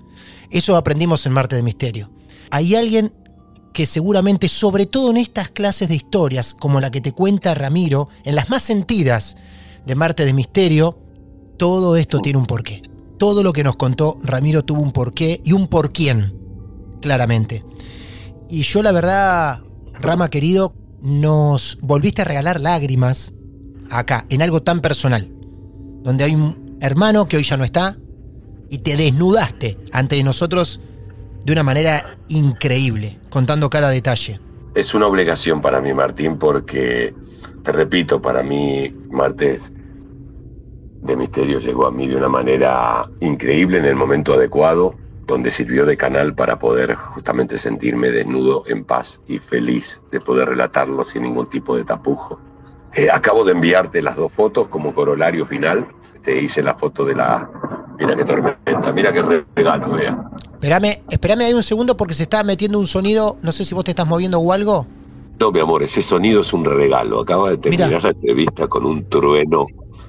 Eso 0.49 0.75
aprendimos 0.75 1.27
en 1.27 1.33
Marte 1.33 1.55
de 1.55 1.63
Misterio. 1.63 2.11
Hay 2.51 2.75
alguien 2.75 3.13
que 3.75 3.87
seguramente, 3.87 4.49
sobre 4.49 4.87
todo 4.87 5.11
en 5.11 5.17
estas 5.19 5.51
clases 5.51 5.89
de 5.89 5.97
historias, 5.97 6.55
como 6.55 6.81
la 6.81 6.93
que 6.93 7.01
te 7.01 7.13
cuenta 7.13 7.55
Ramiro, 7.55 8.09
en 8.23 8.37
las 8.37 8.49
más 8.49 8.63
sentidas 8.63 9.37
de 9.85 9.97
Marte 9.97 10.25
de 10.25 10.33
Misterio, 10.33 10.97
todo 11.59 11.97
esto 11.97 12.21
tiene 12.21 12.39
un 12.39 12.47
porqué. 12.47 12.83
Todo 13.19 13.43
lo 13.43 13.53
que 13.53 13.65
nos 13.65 13.75
contó 13.75 14.17
Ramiro 14.23 14.65
tuvo 14.65 14.81
un 14.81 14.93
porqué 14.93 15.41
y 15.45 15.53
un 15.53 15.67
por 15.67 15.93
quién, 15.93 16.39
claramente. 17.03 17.65
Y 18.49 18.63
yo 18.63 18.81
la 18.81 18.93
verdad, 18.93 19.63
Rama 19.95 20.31
querido, 20.31 20.73
nos 21.03 21.77
volviste 21.83 22.23
a 22.23 22.27
regalar 22.27 22.61
lágrimas 22.61 23.35
acá, 23.91 24.25
en 24.31 24.41
algo 24.41 24.63
tan 24.63 24.83
personal, 24.83 25.33
donde 26.05 26.23
hay 26.23 26.35
un 26.37 26.79
hermano 26.81 27.27
que 27.27 27.39
hoy 27.39 27.43
ya 27.43 27.57
no 27.57 27.65
está 27.65 27.99
y 28.71 28.79
te 28.79 28.97
desnudaste 28.97 29.79
ante 29.91 30.23
nosotros 30.23 30.81
de 31.45 31.53
una 31.53 31.63
manera 31.63 32.17
increíble, 32.29 33.19
contando 33.31 33.69
cada 33.71 33.91
detalle. 33.91 34.41
Es 34.75 34.95
una 34.95 35.07
obligación 35.07 35.61
para 35.61 35.81
mí, 35.81 35.93
Martín, 35.93 36.39
porque, 36.39 37.15
te 37.63 37.73
repito, 37.73 38.21
para 38.21 38.43
mí 38.43 38.95
Martes 39.11 39.73
de 41.03 41.17
Misterio 41.17 41.61
llegó 41.61 41.87
a 41.87 41.93
mí 41.93 42.09
de 42.09 42.17
una 42.17 42.29
manera 42.29 43.03
increíble 43.21 43.79
en 43.79 43.85
el 43.85 43.95
momento 43.95 44.35
adecuado, 44.35 44.95
donde 45.27 45.51
sirvió 45.51 45.87
de 45.87 45.97
canal 45.97 46.35
para 46.35 46.59
poder 46.59 46.95
justamente 46.95 47.59
sentirme 47.59 48.11
desnudo, 48.11 48.65
en 48.67 48.85
paz 48.85 49.21
y 49.29 49.39
feliz 49.39 50.01
de 50.11 50.21
poder 50.21 50.49
relatarlo 50.49 51.05
sin 51.05 51.23
ningún 51.23 51.49
tipo 51.49 51.77
de 51.77 51.85
tapujo. 51.85 52.41
Eh, 52.95 53.09
acabo 53.11 53.45
de 53.45 53.53
enviarte 53.53 54.03
las 54.03 54.17
dos 54.17 54.33
fotos 54.33 54.69
como 54.69 54.95
corolario 54.95 55.45
final. 55.45 55.89
Te 56.23 56.41
hice 56.41 56.63
la 56.63 56.75
foto 56.75 57.05
de 57.05 57.15
la... 57.15 57.51
Mira 57.99 58.17
qué 58.17 58.25
tormenta, 58.25 58.93
mira 58.93 59.13
qué 59.13 59.45
regalo, 59.55 59.93
vea. 59.93 60.31
Espérame, 60.55 61.03
espérame 61.11 61.41
ahí 61.43 61.55
un 61.55 61.63
segundo 61.63 61.97
porque 61.97 62.15
se 62.15 62.25
está 62.25 62.43
metiendo 62.43 62.79
un 62.79 62.87
sonido, 62.87 63.37
no 63.43 63.53
sé 63.53 63.65
si 63.65 63.75
vos 63.75 63.85
te 63.85 63.91
estás 63.93 64.07
moviendo 64.07 64.39
o 64.39 64.53
algo. 64.53 64.87
No, 65.39 65.51
mi 65.51 65.61
amor, 65.61 65.83
ese 65.83 66.01
sonido 66.03 66.41
es 66.41 66.53
un 66.53 66.65
regalo. 66.65 67.21
Acaba 67.21 67.51
de 67.51 67.59
terminar 67.59 68.03
la 68.03 68.11
entrevista 68.11 68.69
con 68.69 68.87
un 68.87 69.09
trueno 69.09 69.67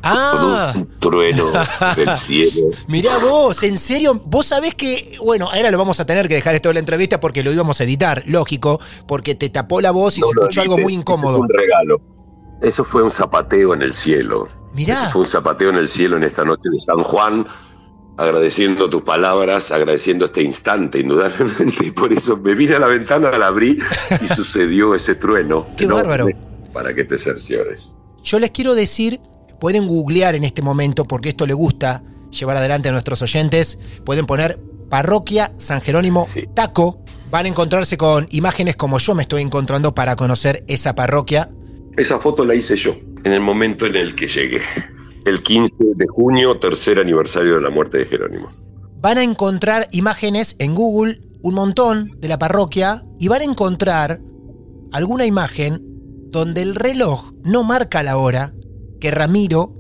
Ah. 0.07 0.69
Con 0.71 0.81
un 0.81 0.99
trueno 0.99 1.45
del 1.95 2.15
cielo. 2.17 2.67
Mirá 2.87 3.17
vos, 3.17 3.63
en 3.63 3.75
serio, 3.75 4.21
vos 4.23 4.45
sabés 4.45 4.75
que, 4.75 5.17
bueno, 5.23 5.49
ahora 5.51 5.71
lo 5.71 5.79
vamos 5.79 5.99
a 5.99 6.05
tener 6.05 6.27
que 6.27 6.35
dejar 6.35 6.53
esto 6.53 6.69
de 6.69 6.75
la 6.75 6.79
entrevista 6.79 7.19
porque 7.19 7.43
lo 7.43 7.51
íbamos 7.51 7.81
a 7.81 7.85
editar, 7.85 8.21
lógico, 8.27 8.79
porque 9.07 9.33
te 9.33 9.49
tapó 9.49 9.81
la 9.81 9.89
voz 9.89 10.19
y 10.19 10.21
se 10.21 10.27
escuchó 10.29 10.61
algo 10.61 10.77
muy 10.77 10.93
incómodo. 10.93 11.39
un 11.39 11.49
regalo. 11.49 11.97
Eso 12.61 12.83
fue 12.85 13.01
un 13.01 13.09
zapateo 13.09 13.73
en 13.73 13.81
el 13.81 13.95
cielo. 13.95 14.47
Mirá. 14.75 15.01
Eso 15.03 15.11
fue 15.11 15.21
un 15.21 15.27
zapateo 15.27 15.69
en 15.71 15.77
el 15.77 15.87
cielo 15.87 16.17
en 16.17 16.23
esta 16.23 16.45
noche 16.45 16.69
de 16.71 16.79
San 16.79 17.01
Juan, 17.03 17.47
agradeciendo 18.17 18.89
tus 18.89 19.03
palabras, 19.03 19.71
agradeciendo 19.71 20.25
este 20.25 20.41
instante, 20.41 20.99
indudablemente. 20.99 21.87
Y 21.87 21.91
por 21.91 22.13
eso 22.13 22.37
me 22.37 22.55
vine 22.55 22.75
a 22.75 22.79
la 22.79 22.87
ventana, 22.87 23.31
la 23.37 23.47
abrí 23.47 23.77
y 24.21 24.27
sucedió 24.27 24.95
ese 24.95 25.15
trueno. 25.15 25.67
Qué 25.77 25.87
bárbaro. 25.87 26.27
Para 26.73 26.93
que 26.93 27.03
te 27.03 27.17
cerciores. 27.17 27.93
Yo 28.23 28.39
les 28.39 28.51
quiero 28.51 28.75
decir 28.75 29.19
pueden 29.59 29.87
googlear 29.87 30.35
en 30.35 30.43
este 30.43 30.61
momento, 30.61 31.05
porque 31.05 31.29
esto 31.29 31.45
le 31.45 31.53
gusta 31.53 32.03
llevar 32.31 32.57
adelante 32.57 32.89
a 32.89 32.91
nuestros 32.91 33.21
oyentes, 33.21 33.79
pueden 34.03 34.25
poner 34.25 34.59
parroquia 34.89 35.53
San 35.57 35.81
Jerónimo 35.81 36.27
Taco, 36.53 37.03
van 37.31 37.45
a 37.45 37.49
encontrarse 37.49 37.97
con 37.97 38.27
imágenes 38.31 38.75
como 38.75 38.97
yo 38.97 39.15
me 39.15 39.23
estoy 39.23 39.41
encontrando 39.41 39.95
para 39.95 40.15
conocer 40.15 40.63
esa 40.67 40.95
parroquia. 40.95 41.49
Esa 41.97 42.19
foto 42.19 42.45
la 42.45 42.55
hice 42.55 42.75
yo, 42.75 42.95
en 43.23 43.31
el 43.31 43.41
momento 43.41 43.85
en 43.85 43.95
el 43.95 44.15
que 44.15 44.27
llegué. 44.27 44.61
El 45.25 45.41
15 45.41 45.73
de 45.95 46.07
junio, 46.07 46.59
tercer 46.59 46.99
aniversario 46.99 47.55
de 47.55 47.61
la 47.61 47.71
muerte 47.71 47.97
de 47.97 48.05
Jerónimo. 48.05 48.49
Van 49.01 49.17
a 49.17 49.23
encontrar 49.23 49.87
imágenes 49.91 50.55
en 50.59 50.75
Google, 50.75 51.19
un 51.41 51.55
montón 51.55 52.11
de 52.19 52.27
la 52.27 52.37
parroquia, 52.37 53.03
y 53.19 53.27
van 53.27 53.41
a 53.41 53.45
encontrar 53.45 54.21
alguna 54.91 55.25
imagen 55.25 55.81
donde 56.29 56.61
el 56.61 56.75
reloj 56.75 57.33
no 57.43 57.63
marca 57.63 58.03
la 58.03 58.17
hora, 58.17 58.53
que 58.99 59.09
Ramiro 59.09 59.73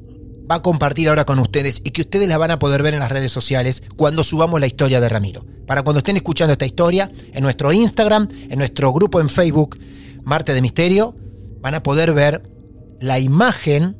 va 0.49 0.55
a 0.55 0.61
compartir 0.63 1.09
ahora 1.09 1.25
con 1.25 1.37
ustedes 1.37 1.79
y 1.83 1.91
que 1.91 2.01
ustedes 2.01 2.27
la 2.27 2.37
van 2.37 2.51
a 2.51 2.59
poder 2.59 2.81
ver 2.81 2.95
en 2.95 2.99
las 2.99 3.11
redes 3.11 3.31
sociales 3.31 3.83
cuando 3.95 4.23
subamos 4.23 4.59
la 4.59 4.67
historia 4.67 4.99
de 4.99 5.09
Ramiro. 5.09 5.45
Para 5.67 5.83
cuando 5.83 5.99
estén 5.99 6.15
escuchando 6.15 6.53
esta 6.53 6.65
historia, 6.65 7.11
en 7.33 7.43
nuestro 7.43 7.71
Instagram, 7.71 8.27
en 8.49 8.57
nuestro 8.57 8.91
grupo 8.93 9.19
en 9.19 9.29
Facebook, 9.29 9.77
Marte 10.23 10.55
de 10.55 10.61
Misterio, 10.61 11.15
van 11.61 11.75
a 11.75 11.83
poder 11.83 12.13
ver 12.13 12.49
la 12.99 13.19
imagen 13.19 13.97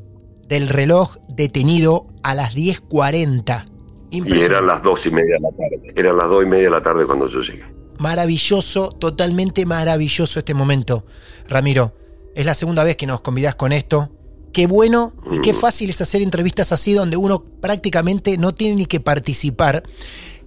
del 0.47 0.69
reloj 0.69 1.17
detenido 1.36 2.08
a 2.24 2.36
las 2.36 2.56
10.40. 2.56 3.65
Y 4.12 4.41
eran 4.41 4.67
las 4.67 4.82
dos 4.82 5.06
y 5.06 5.12
media 5.12 5.36
de 5.36 5.41
la 5.41 5.52
tarde. 5.52 5.93
Eran 5.95 6.17
las 6.17 6.30
dos 6.30 6.43
y 6.43 6.48
media 6.48 6.63
de 6.65 6.69
la 6.69 6.82
tarde 6.82 7.06
cuando 7.06 7.28
yo 7.28 7.41
llegué. 7.41 7.63
Maravilloso, 7.98 8.89
totalmente 8.89 9.65
maravilloso 9.65 10.39
este 10.39 10.54
momento. 10.54 11.06
Ramiro, 11.48 11.93
es 12.34 12.45
la 12.45 12.54
segunda 12.54 12.84
vez 12.84 12.95
que 12.95 13.08
nos 13.08 13.21
convidás 13.21 13.56
con 13.56 13.71
esto 13.71 14.12
qué 14.56 14.67
bueno 14.67 15.13
y 15.30 15.41
qué 15.41 15.52
fácil 15.52 15.89
es 15.89 16.00
hacer 16.00 16.21
entrevistas 16.21 16.71
así 16.71 16.93
donde 16.93 17.17
uno 17.17 17.43
prácticamente 17.60 18.38
no 18.38 18.56
tiene 18.56 18.76
ni 18.78 18.86
que 18.86 19.02
participar. 19.02 19.84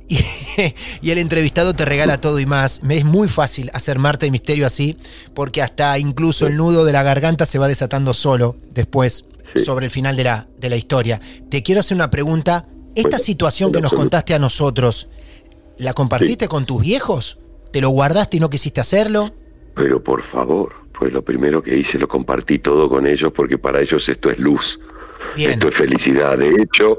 Y, 1.03 1.11
el 1.11 1.19
entrevistado 1.19 1.75
te 1.75 1.85
regala 1.85 2.19
todo 2.19 2.41
y 2.41 2.47
más. 2.47 2.83
Me 2.83 2.97
es 2.97 3.05
muy 3.05 3.29
fácil 3.29 3.71
hacer 3.75 3.99
Marte 3.99 4.27
de 4.27 4.33
Misterio 4.33 4.67
así, 4.67 4.97
porque 5.35 5.61
hasta 5.61 5.99
incluso 5.99 6.47
el 6.47 6.57
nudo 6.57 6.87
de 6.87 6.93
la 6.93 7.03
garganta 7.03 7.45
se 7.45 7.59
va 7.59 7.69
desatando 7.69 8.15
solo 8.15 8.57
después, 8.73 9.27
sobre 9.57 9.87
el 9.87 9.91
final 9.91 10.17
de 10.17 10.25
la, 10.25 10.49
de 10.59 10.69
la 10.69 10.77
historia. 10.77 11.21
Te 11.51 11.63
quiero 11.63 11.81
hacer 11.81 11.97
una 11.97 12.11
pregunta. 12.11 12.67
¿Esta 12.95 13.19
situación 13.19 13.71
que 13.71 13.81
nos 13.81 13.93
contaste 13.93 14.35
a 14.35 14.39
nosotros, 14.39 15.09
la 15.77 15.93
compartiste 15.93 16.49
con 16.49 16.67
tus 16.67 16.83
viejos? 16.83 17.39
¿Te 17.73 17.81
lo 17.81 17.91
guardaste 17.91 18.39
y 18.39 18.41
no 18.41 18.51
quisiste 18.51 18.81
hacerlo? 18.81 19.31
Pero 19.75 20.03
por 20.03 20.23
favor, 20.23 20.73
pues 20.99 21.13
lo 21.13 21.23
primero 21.23 21.63
que 21.63 21.77
hice 21.77 21.99
lo 21.99 22.09
compartí 22.09 22.59
todo 22.59 22.89
con 22.89 23.07
ellos 23.07 23.33
porque 23.33 23.59
para 23.59 23.81
ellos 23.81 24.09
esto 24.09 24.31
es 24.31 24.39
luz, 24.39 24.81
esto 25.37 25.69
es 25.69 25.75
felicidad. 25.75 26.39
De 26.39 26.49
hecho, 26.49 26.99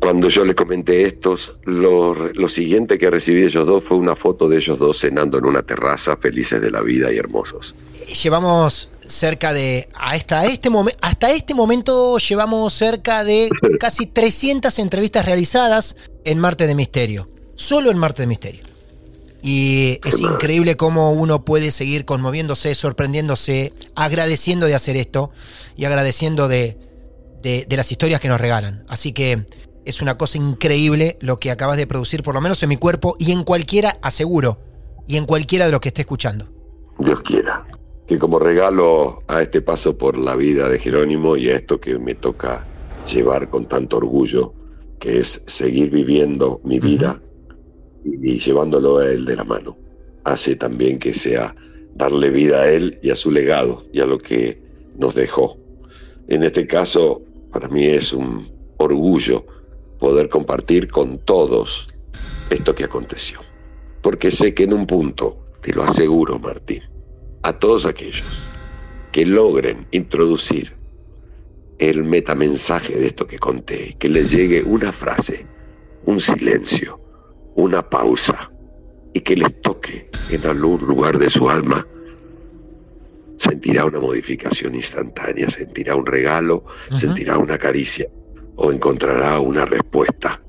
cuando 0.00 0.28
yo 0.28 0.44
les 0.44 0.56
comenté 0.56 1.02
esto, 1.02 1.36
lo, 1.64 2.14
lo, 2.14 2.48
siguiente 2.48 2.98
que 2.98 3.10
recibí 3.10 3.42
de 3.42 3.46
ellos 3.46 3.66
dos 3.66 3.84
fue 3.84 3.96
una 3.96 4.16
foto 4.16 4.48
de 4.48 4.56
ellos 4.56 4.78
dos 4.78 4.98
cenando 4.98 5.38
en 5.38 5.44
una 5.44 5.62
terraza, 5.62 6.16
felices 6.16 6.60
de 6.60 6.70
la 6.70 6.82
vida 6.82 7.12
y 7.12 7.18
hermosos. 7.18 7.74
Llevamos 8.22 8.88
cerca 9.06 9.52
de, 9.52 9.88
hasta 9.94 10.46
este, 10.46 10.70
momento 10.70 10.98
hasta 11.02 11.30
este 11.30 11.54
momento 11.54 12.18
llevamos 12.18 12.72
cerca 12.72 13.24
de 13.24 13.50
casi 13.80 14.06
300 14.06 14.78
entrevistas 14.78 15.26
realizadas 15.26 15.96
en 16.24 16.38
Marte 16.38 16.66
de 16.66 16.74
Misterio, 16.74 17.28
solo 17.54 17.90
en 17.90 17.98
Marte 17.98 18.22
de 18.22 18.26
Misterio. 18.26 18.62
Y 19.42 20.00
es 20.04 20.20
increíble 20.20 20.74
cómo 20.76 21.12
uno 21.12 21.44
puede 21.44 21.70
seguir 21.70 22.06
conmoviéndose, 22.06 22.74
sorprendiéndose, 22.74 23.74
agradeciendo 23.94 24.66
de 24.66 24.74
hacer 24.74 24.96
esto 24.96 25.32
y 25.76 25.84
agradeciendo 25.84 26.48
de, 26.48 26.78
de, 27.42 27.76
las 27.76 27.92
historias 27.92 28.20
que 28.20 28.28
nos 28.28 28.40
regalan. 28.40 28.86
Así 28.88 29.12
que 29.12 29.44
es 29.84 30.00
una 30.00 30.16
cosa 30.16 30.38
increíble 30.38 31.18
lo 31.20 31.36
que 31.36 31.50
acabas 31.50 31.76
de 31.76 31.86
producir, 31.86 32.22
por 32.22 32.34
lo 32.34 32.40
menos 32.40 32.62
en 32.62 32.70
mi 32.70 32.78
cuerpo 32.78 33.16
y 33.18 33.32
en 33.32 33.44
cualquiera, 33.44 33.98
aseguro, 34.00 34.60
y 35.06 35.18
en 35.18 35.26
cualquiera 35.26 35.66
de 35.66 35.72
los 35.72 35.80
que 35.80 35.88
esté 35.88 36.00
escuchando. 36.00 36.48
Dios 36.98 37.20
quiera. 37.20 37.66
Que 38.06 38.18
como 38.18 38.38
regalo 38.38 39.22
a 39.28 39.40
este 39.42 39.62
paso 39.62 39.96
por 39.96 40.18
la 40.18 40.36
vida 40.36 40.68
de 40.68 40.78
Jerónimo 40.78 41.36
y 41.36 41.48
a 41.48 41.56
esto 41.56 41.80
que 41.80 41.98
me 41.98 42.14
toca 42.14 42.66
llevar 43.10 43.48
con 43.48 43.66
tanto 43.66 43.96
orgullo, 43.96 44.52
que 44.98 45.18
es 45.18 45.44
seguir 45.46 45.90
viviendo 45.90 46.60
mi 46.64 46.80
vida 46.80 47.20
y 48.04 48.38
llevándolo 48.38 48.98
a 48.98 49.10
él 49.10 49.24
de 49.24 49.36
la 49.36 49.44
mano. 49.44 49.76
Hace 50.24 50.56
también 50.56 50.98
que 50.98 51.14
sea 51.14 51.54
darle 51.94 52.30
vida 52.30 52.62
a 52.62 52.70
él 52.70 52.98
y 53.02 53.10
a 53.10 53.16
su 53.16 53.30
legado 53.30 53.84
y 53.92 54.00
a 54.00 54.06
lo 54.06 54.18
que 54.18 54.60
nos 54.96 55.14
dejó. 55.14 55.56
En 56.28 56.42
este 56.42 56.66
caso, 56.66 57.22
para 57.52 57.68
mí 57.68 57.84
es 57.84 58.12
un 58.12 58.46
orgullo 58.78 59.44
poder 59.98 60.28
compartir 60.28 60.88
con 60.88 61.18
todos 61.18 61.88
esto 62.50 62.74
que 62.74 62.84
aconteció. 62.84 63.40
Porque 64.02 64.30
sé 64.30 64.54
que 64.54 64.64
en 64.64 64.74
un 64.74 64.86
punto, 64.86 65.46
te 65.60 65.72
lo 65.72 65.82
aseguro 65.82 66.38
Martín, 66.38 66.82
a 67.44 67.52
todos 67.52 67.84
aquellos 67.84 68.24
que 69.12 69.26
logren 69.26 69.86
introducir 69.90 70.72
el 71.78 72.02
metamensaje 72.02 72.98
de 72.98 73.06
esto 73.06 73.26
que 73.26 73.38
conté, 73.38 73.96
que 73.98 74.08
les 74.08 74.30
llegue 74.30 74.62
una 74.62 74.92
frase, 74.92 75.46
un 76.06 76.20
silencio, 76.20 76.98
una 77.54 77.88
pausa 77.88 78.50
y 79.12 79.20
que 79.20 79.36
les 79.36 79.60
toque 79.60 80.08
en 80.30 80.46
algún 80.46 80.86
lugar 80.86 81.18
de 81.18 81.28
su 81.28 81.50
alma, 81.50 81.86
sentirá 83.36 83.84
una 83.84 84.00
modificación 84.00 84.74
instantánea, 84.74 85.50
sentirá 85.50 85.96
un 85.96 86.06
regalo, 86.06 86.64
sentirá 86.94 87.36
una 87.36 87.58
caricia 87.58 88.08
o 88.56 88.72
encontrará 88.72 89.38
una 89.38 89.66
respuesta 89.66 90.42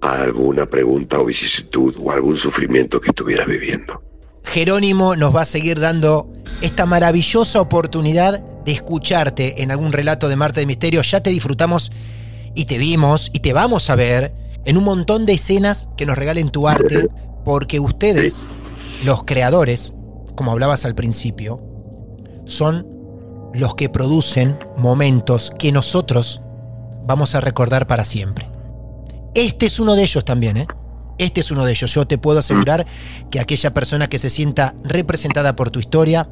a 0.00 0.22
alguna 0.22 0.64
pregunta 0.64 1.20
o 1.20 1.26
vicisitud 1.26 1.94
o 2.02 2.10
algún 2.10 2.38
sufrimiento 2.38 2.98
que 2.98 3.10
estuviera 3.10 3.44
viviendo. 3.44 4.05
Jerónimo 4.56 5.16
nos 5.16 5.36
va 5.36 5.42
a 5.42 5.44
seguir 5.44 5.80
dando 5.80 6.32
esta 6.62 6.86
maravillosa 6.86 7.60
oportunidad 7.60 8.40
de 8.64 8.72
escucharte 8.72 9.62
en 9.62 9.70
algún 9.70 9.92
relato 9.92 10.30
de 10.30 10.36
Marte 10.36 10.60
de 10.60 10.66
Misterio. 10.66 11.02
Ya 11.02 11.20
te 11.20 11.28
disfrutamos 11.28 11.92
y 12.54 12.64
te 12.64 12.78
vimos 12.78 13.28
y 13.34 13.40
te 13.40 13.52
vamos 13.52 13.90
a 13.90 13.96
ver 13.96 14.34
en 14.64 14.78
un 14.78 14.84
montón 14.84 15.26
de 15.26 15.34
escenas 15.34 15.90
que 15.98 16.06
nos 16.06 16.16
regalen 16.16 16.48
tu 16.48 16.68
arte, 16.68 17.06
porque 17.44 17.80
ustedes 17.80 18.46
los 19.04 19.24
creadores, 19.24 19.94
como 20.36 20.52
hablabas 20.52 20.86
al 20.86 20.94
principio, 20.94 21.60
son 22.46 22.88
los 23.52 23.74
que 23.74 23.90
producen 23.90 24.56
momentos 24.78 25.52
que 25.58 25.70
nosotros 25.70 26.40
vamos 27.04 27.34
a 27.34 27.42
recordar 27.42 27.86
para 27.86 28.06
siempre. 28.06 28.48
Este 29.34 29.66
es 29.66 29.78
uno 29.80 29.96
de 29.96 30.04
ellos 30.04 30.24
también, 30.24 30.56
¿eh? 30.56 30.66
Este 31.18 31.40
es 31.40 31.50
uno 31.50 31.64
de 31.64 31.72
ellos. 31.72 31.92
Yo 31.92 32.06
te 32.06 32.18
puedo 32.18 32.40
asegurar 32.40 32.86
que 33.30 33.40
aquella 33.40 33.72
persona 33.72 34.08
que 34.08 34.18
se 34.18 34.30
sienta 34.30 34.74
representada 34.84 35.56
por 35.56 35.70
tu 35.70 35.78
historia 35.78 36.28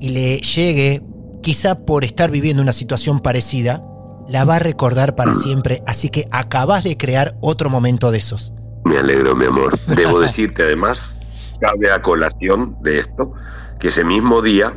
y 0.00 0.10
le 0.10 0.38
llegue, 0.38 1.02
quizá 1.42 1.84
por 1.84 2.04
estar 2.04 2.30
viviendo 2.30 2.62
una 2.62 2.72
situación 2.72 3.20
parecida, 3.20 3.82
la 4.28 4.44
va 4.44 4.56
a 4.56 4.58
recordar 4.60 5.14
para 5.14 5.34
siempre. 5.34 5.82
Así 5.86 6.08
que 6.08 6.28
acabas 6.30 6.84
de 6.84 6.96
crear 6.96 7.36
otro 7.40 7.70
momento 7.70 8.10
de 8.10 8.18
esos. 8.18 8.52
Me 8.84 8.98
alegro, 8.98 9.34
mi 9.34 9.46
amor. 9.46 9.78
Debo 9.86 10.20
decirte 10.20 10.62
además, 10.64 11.18
cabe 11.60 11.90
a 11.90 12.02
colación 12.02 12.76
de 12.82 13.00
esto, 13.00 13.32
que 13.78 13.88
ese 13.88 14.04
mismo 14.04 14.42
día 14.42 14.74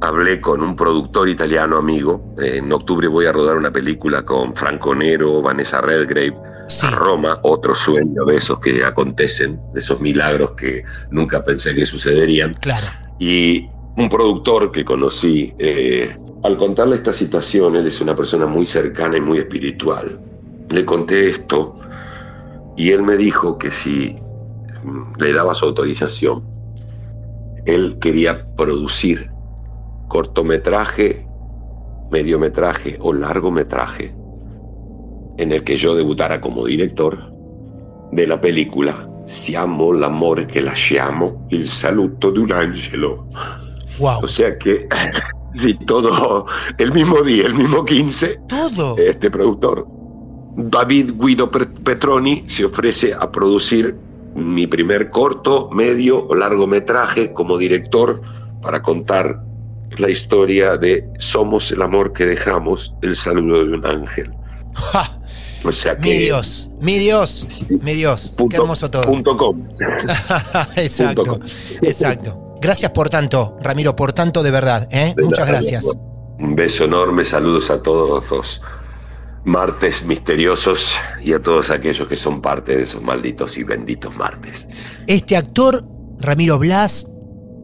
hablé 0.00 0.40
con 0.40 0.62
un 0.62 0.76
productor 0.76 1.28
italiano 1.28 1.76
amigo. 1.76 2.34
En 2.38 2.72
octubre 2.72 3.08
voy 3.08 3.26
a 3.26 3.32
rodar 3.32 3.56
una 3.56 3.70
película 3.70 4.22
con 4.22 4.54
Franco 4.54 4.94
Nero, 4.94 5.40
Vanessa 5.40 5.80
Redgrave, 5.80 6.34
a 6.82 6.90
Roma, 6.90 7.40
otro 7.42 7.74
sueño 7.74 8.24
de 8.24 8.36
esos 8.36 8.58
que 8.58 8.84
acontecen, 8.84 9.60
de 9.72 9.80
esos 9.80 10.00
milagros 10.00 10.52
que 10.52 10.84
nunca 11.10 11.42
pensé 11.44 11.74
que 11.74 11.86
sucederían. 11.86 12.54
Claro. 12.54 12.86
Y 13.18 13.68
un 13.96 14.08
productor 14.08 14.72
que 14.72 14.84
conocí, 14.84 15.54
eh, 15.58 16.16
al 16.42 16.56
contarle 16.56 16.96
esta 16.96 17.12
situación, 17.12 17.76
él 17.76 17.86
es 17.86 18.00
una 18.00 18.16
persona 18.16 18.46
muy 18.46 18.66
cercana 18.66 19.16
y 19.16 19.20
muy 19.20 19.38
espiritual. 19.38 20.20
Le 20.70 20.84
conté 20.84 21.28
esto 21.28 21.78
y 22.76 22.90
él 22.90 23.02
me 23.02 23.16
dijo 23.16 23.58
que 23.58 23.70
si 23.70 24.16
le 25.18 25.32
daba 25.32 25.54
su 25.54 25.66
autorización, 25.66 26.42
él 27.66 27.98
quería 28.00 28.46
producir 28.56 29.30
cortometraje, 30.08 31.26
mediometraje 32.10 32.98
o 33.00 33.12
largometraje 33.12 34.14
en 35.36 35.52
el 35.52 35.64
que 35.64 35.76
yo 35.76 35.94
debutara 35.94 36.40
como 36.40 36.66
director 36.66 37.32
de 38.12 38.26
la 38.26 38.40
película 38.40 39.08
Siamo 39.24 39.90
l'amore 39.90 40.44
che 40.44 40.60
lasciamo, 40.60 41.46
il 41.48 41.66
saluto 41.66 42.30
di 42.30 42.40
un 42.40 42.52
angelo. 42.52 43.26
Wow. 43.96 44.24
O 44.24 44.26
sea 44.26 44.58
que, 44.58 44.86
sí, 45.56 45.74
todo 45.86 46.46
el 46.76 46.92
mismo 46.92 47.22
día, 47.22 47.46
el 47.46 47.54
mismo 47.54 47.84
15, 47.84 48.42
Todo. 48.46 48.96
este 48.98 49.30
productor, 49.30 49.86
David 50.56 51.14
Guido 51.18 51.50
Petroni, 51.50 52.44
se 52.46 52.66
ofrece 52.66 53.14
a 53.14 53.32
producir 53.32 53.96
mi 54.34 54.66
primer 54.66 55.08
corto, 55.08 55.70
medio 55.70 56.26
o 56.26 56.34
largometraje 56.34 57.32
como 57.32 57.56
director 57.56 58.20
para 58.60 58.82
contar 58.82 59.42
la 59.96 60.10
historia 60.10 60.76
de 60.76 61.08
Somos 61.18 61.72
el 61.72 61.80
amor 61.80 62.12
que 62.12 62.26
dejamos, 62.26 62.94
el 63.00 63.14
saludo 63.14 63.64
de 63.64 63.72
un 63.72 63.86
ángel. 63.86 64.34
Ja, 64.74 65.20
O 65.64 65.72
sea 65.72 65.96
que. 65.96 66.08
mi 66.10 66.18
Dios, 66.18 66.70
mi 66.80 66.98
Dios, 66.98 67.48
mi 67.68 67.94
Dios. 67.94 68.34
punto- 68.36 68.48
Qué 68.50 68.56
hermoso 68.56 68.90
todo. 68.90 69.02
punto 69.02 69.36
com. 69.36 69.66
exacto, 70.76 71.22
Punto 71.24 71.38
com. 71.40 71.48
exacto. 71.82 72.40
Gracias 72.60 72.90
por 72.92 73.08
tanto, 73.10 73.56
Ramiro, 73.60 73.94
por 73.96 74.12
tanto 74.12 74.42
de 74.42 74.50
verdad. 74.50 74.88
¿eh? 74.90 75.14
De 75.16 75.22
Muchas 75.24 75.40
nada, 75.46 75.50
gracias. 75.60 75.86
Un 76.38 76.56
beso 76.56 76.84
enorme, 76.84 77.24
saludos 77.24 77.70
a 77.70 77.82
todos 77.82 78.28
los 78.30 78.60
martes 79.44 80.04
misteriosos 80.04 80.94
y 81.22 81.32
a 81.34 81.40
todos 81.40 81.70
aquellos 81.70 82.08
que 82.08 82.16
son 82.16 82.40
parte 82.40 82.76
de 82.76 82.84
esos 82.84 83.02
malditos 83.02 83.58
y 83.58 83.64
benditos 83.64 84.16
martes. 84.16 84.68
Este 85.06 85.36
actor, 85.36 85.84
Ramiro 86.18 86.58
Blas, 86.58 87.08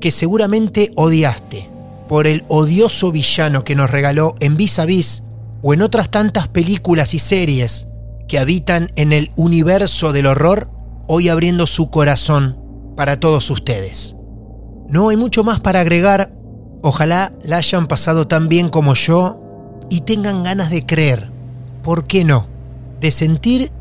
que 0.00 0.10
seguramente 0.10 0.92
odiaste 0.96 1.68
por 2.08 2.26
el 2.26 2.44
odioso 2.48 3.10
villano 3.12 3.64
que 3.64 3.74
nos 3.74 3.90
regaló 3.90 4.34
en 4.40 4.56
Vis 4.56 4.78
a 4.78 4.84
Vis 4.84 5.22
o 5.62 5.72
en 5.74 5.80
otras 5.82 6.10
tantas 6.10 6.48
películas 6.48 7.14
y 7.14 7.18
series 7.18 7.86
que 8.30 8.38
habitan 8.38 8.92
en 8.94 9.12
el 9.12 9.32
universo 9.34 10.12
del 10.12 10.26
horror, 10.26 10.70
hoy 11.08 11.28
abriendo 11.28 11.66
su 11.66 11.90
corazón 11.90 12.56
para 12.96 13.18
todos 13.18 13.50
ustedes. 13.50 14.14
No 14.88 15.08
hay 15.08 15.16
mucho 15.16 15.42
más 15.42 15.58
para 15.58 15.80
agregar. 15.80 16.32
Ojalá 16.80 17.32
la 17.42 17.56
hayan 17.56 17.88
pasado 17.88 18.28
tan 18.28 18.48
bien 18.48 18.68
como 18.68 18.94
yo 18.94 19.82
y 19.90 20.02
tengan 20.02 20.44
ganas 20.44 20.70
de 20.70 20.86
creer, 20.86 21.28
¿por 21.82 22.06
qué 22.06 22.24
no? 22.24 22.46
De 23.00 23.10
sentir 23.10 23.72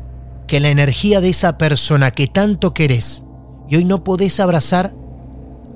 que 0.48 0.58
la 0.58 0.70
energía 0.70 1.20
de 1.20 1.28
esa 1.28 1.56
persona 1.56 2.10
que 2.10 2.26
tanto 2.26 2.74
querés 2.74 3.22
y 3.68 3.76
hoy 3.76 3.84
no 3.84 4.02
podés 4.02 4.40
abrazar, 4.40 4.96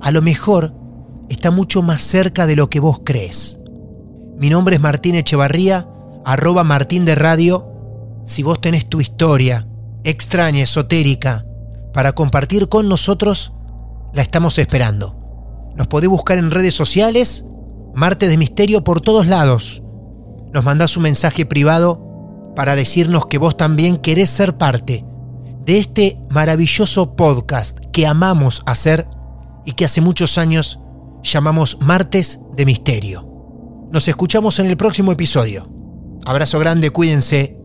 a 0.01 0.11
lo 0.11 0.21
mejor 0.21 0.73
está 1.29 1.49
mucho 1.49 1.81
más 1.81 2.01
cerca 2.01 2.45
de 2.45 2.57
lo 2.57 2.69
que 2.69 2.81
vos 2.81 2.99
crees. 3.05 3.57
Mi 4.37 4.49
nombre 4.49 4.75
es 4.75 4.81
Martín 4.81 5.15
Echevarría, 5.15 5.87
arroba 6.25 6.65
Martín 6.65 7.05
de 7.05 7.15
Radio. 7.15 7.71
Si 8.25 8.41
vos 8.41 8.59
tenés 8.59 8.89
tu 8.89 8.99
historia 9.01 9.67
extraña, 10.03 10.63
esotérica, 10.63 11.45
para 11.93 12.13
compartir 12.13 12.69
con 12.69 12.89
nosotros, 12.89 13.53
la 14.13 14.23
estamos 14.23 14.57
esperando. 14.57 15.15
Nos 15.75 15.87
podés 15.87 16.09
buscar 16.09 16.39
en 16.39 16.49
redes 16.49 16.73
sociales, 16.73 17.45
Martes 17.93 18.27
de 18.29 18.37
Misterio 18.37 18.83
por 18.83 18.99
todos 18.99 19.27
lados. 19.27 19.83
Nos 20.51 20.63
mandás 20.63 20.97
un 20.97 21.03
mensaje 21.03 21.45
privado 21.45 22.53
para 22.55 22.75
decirnos 22.75 23.27
que 23.27 23.37
vos 23.37 23.57
también 23.57 23.97
querés 23.97 24.31
ser 24.31 24.57
parte 24.57 25.05
de 25.63 25.77
este 25.77 26.19
maravilloso 26.29 27.15
podcast 27.15 27.79
que 27.91 28.07
amamos 28.07 28.63
hacer 28.65 29.07
y 29.65 29.73
que 29.73 29.85
hace 29.85 30.01
muchos 30.01 30.39
años 30.39 30.79
llamamos 31.23 31.77
Martes 31.79 32.39
de 32.55 32.65
Misterio. 32.65 33.29
Nos 33.91 34.07
escuchamos 34.07 34.57
en 34.57 34.65
el 34.65 34.77
próximo 34.77 35.11
episodio. 35.11 35.69
Abrazo 36.25 36.59
grande, 36.59 36.89
cuídense 36.89 37.64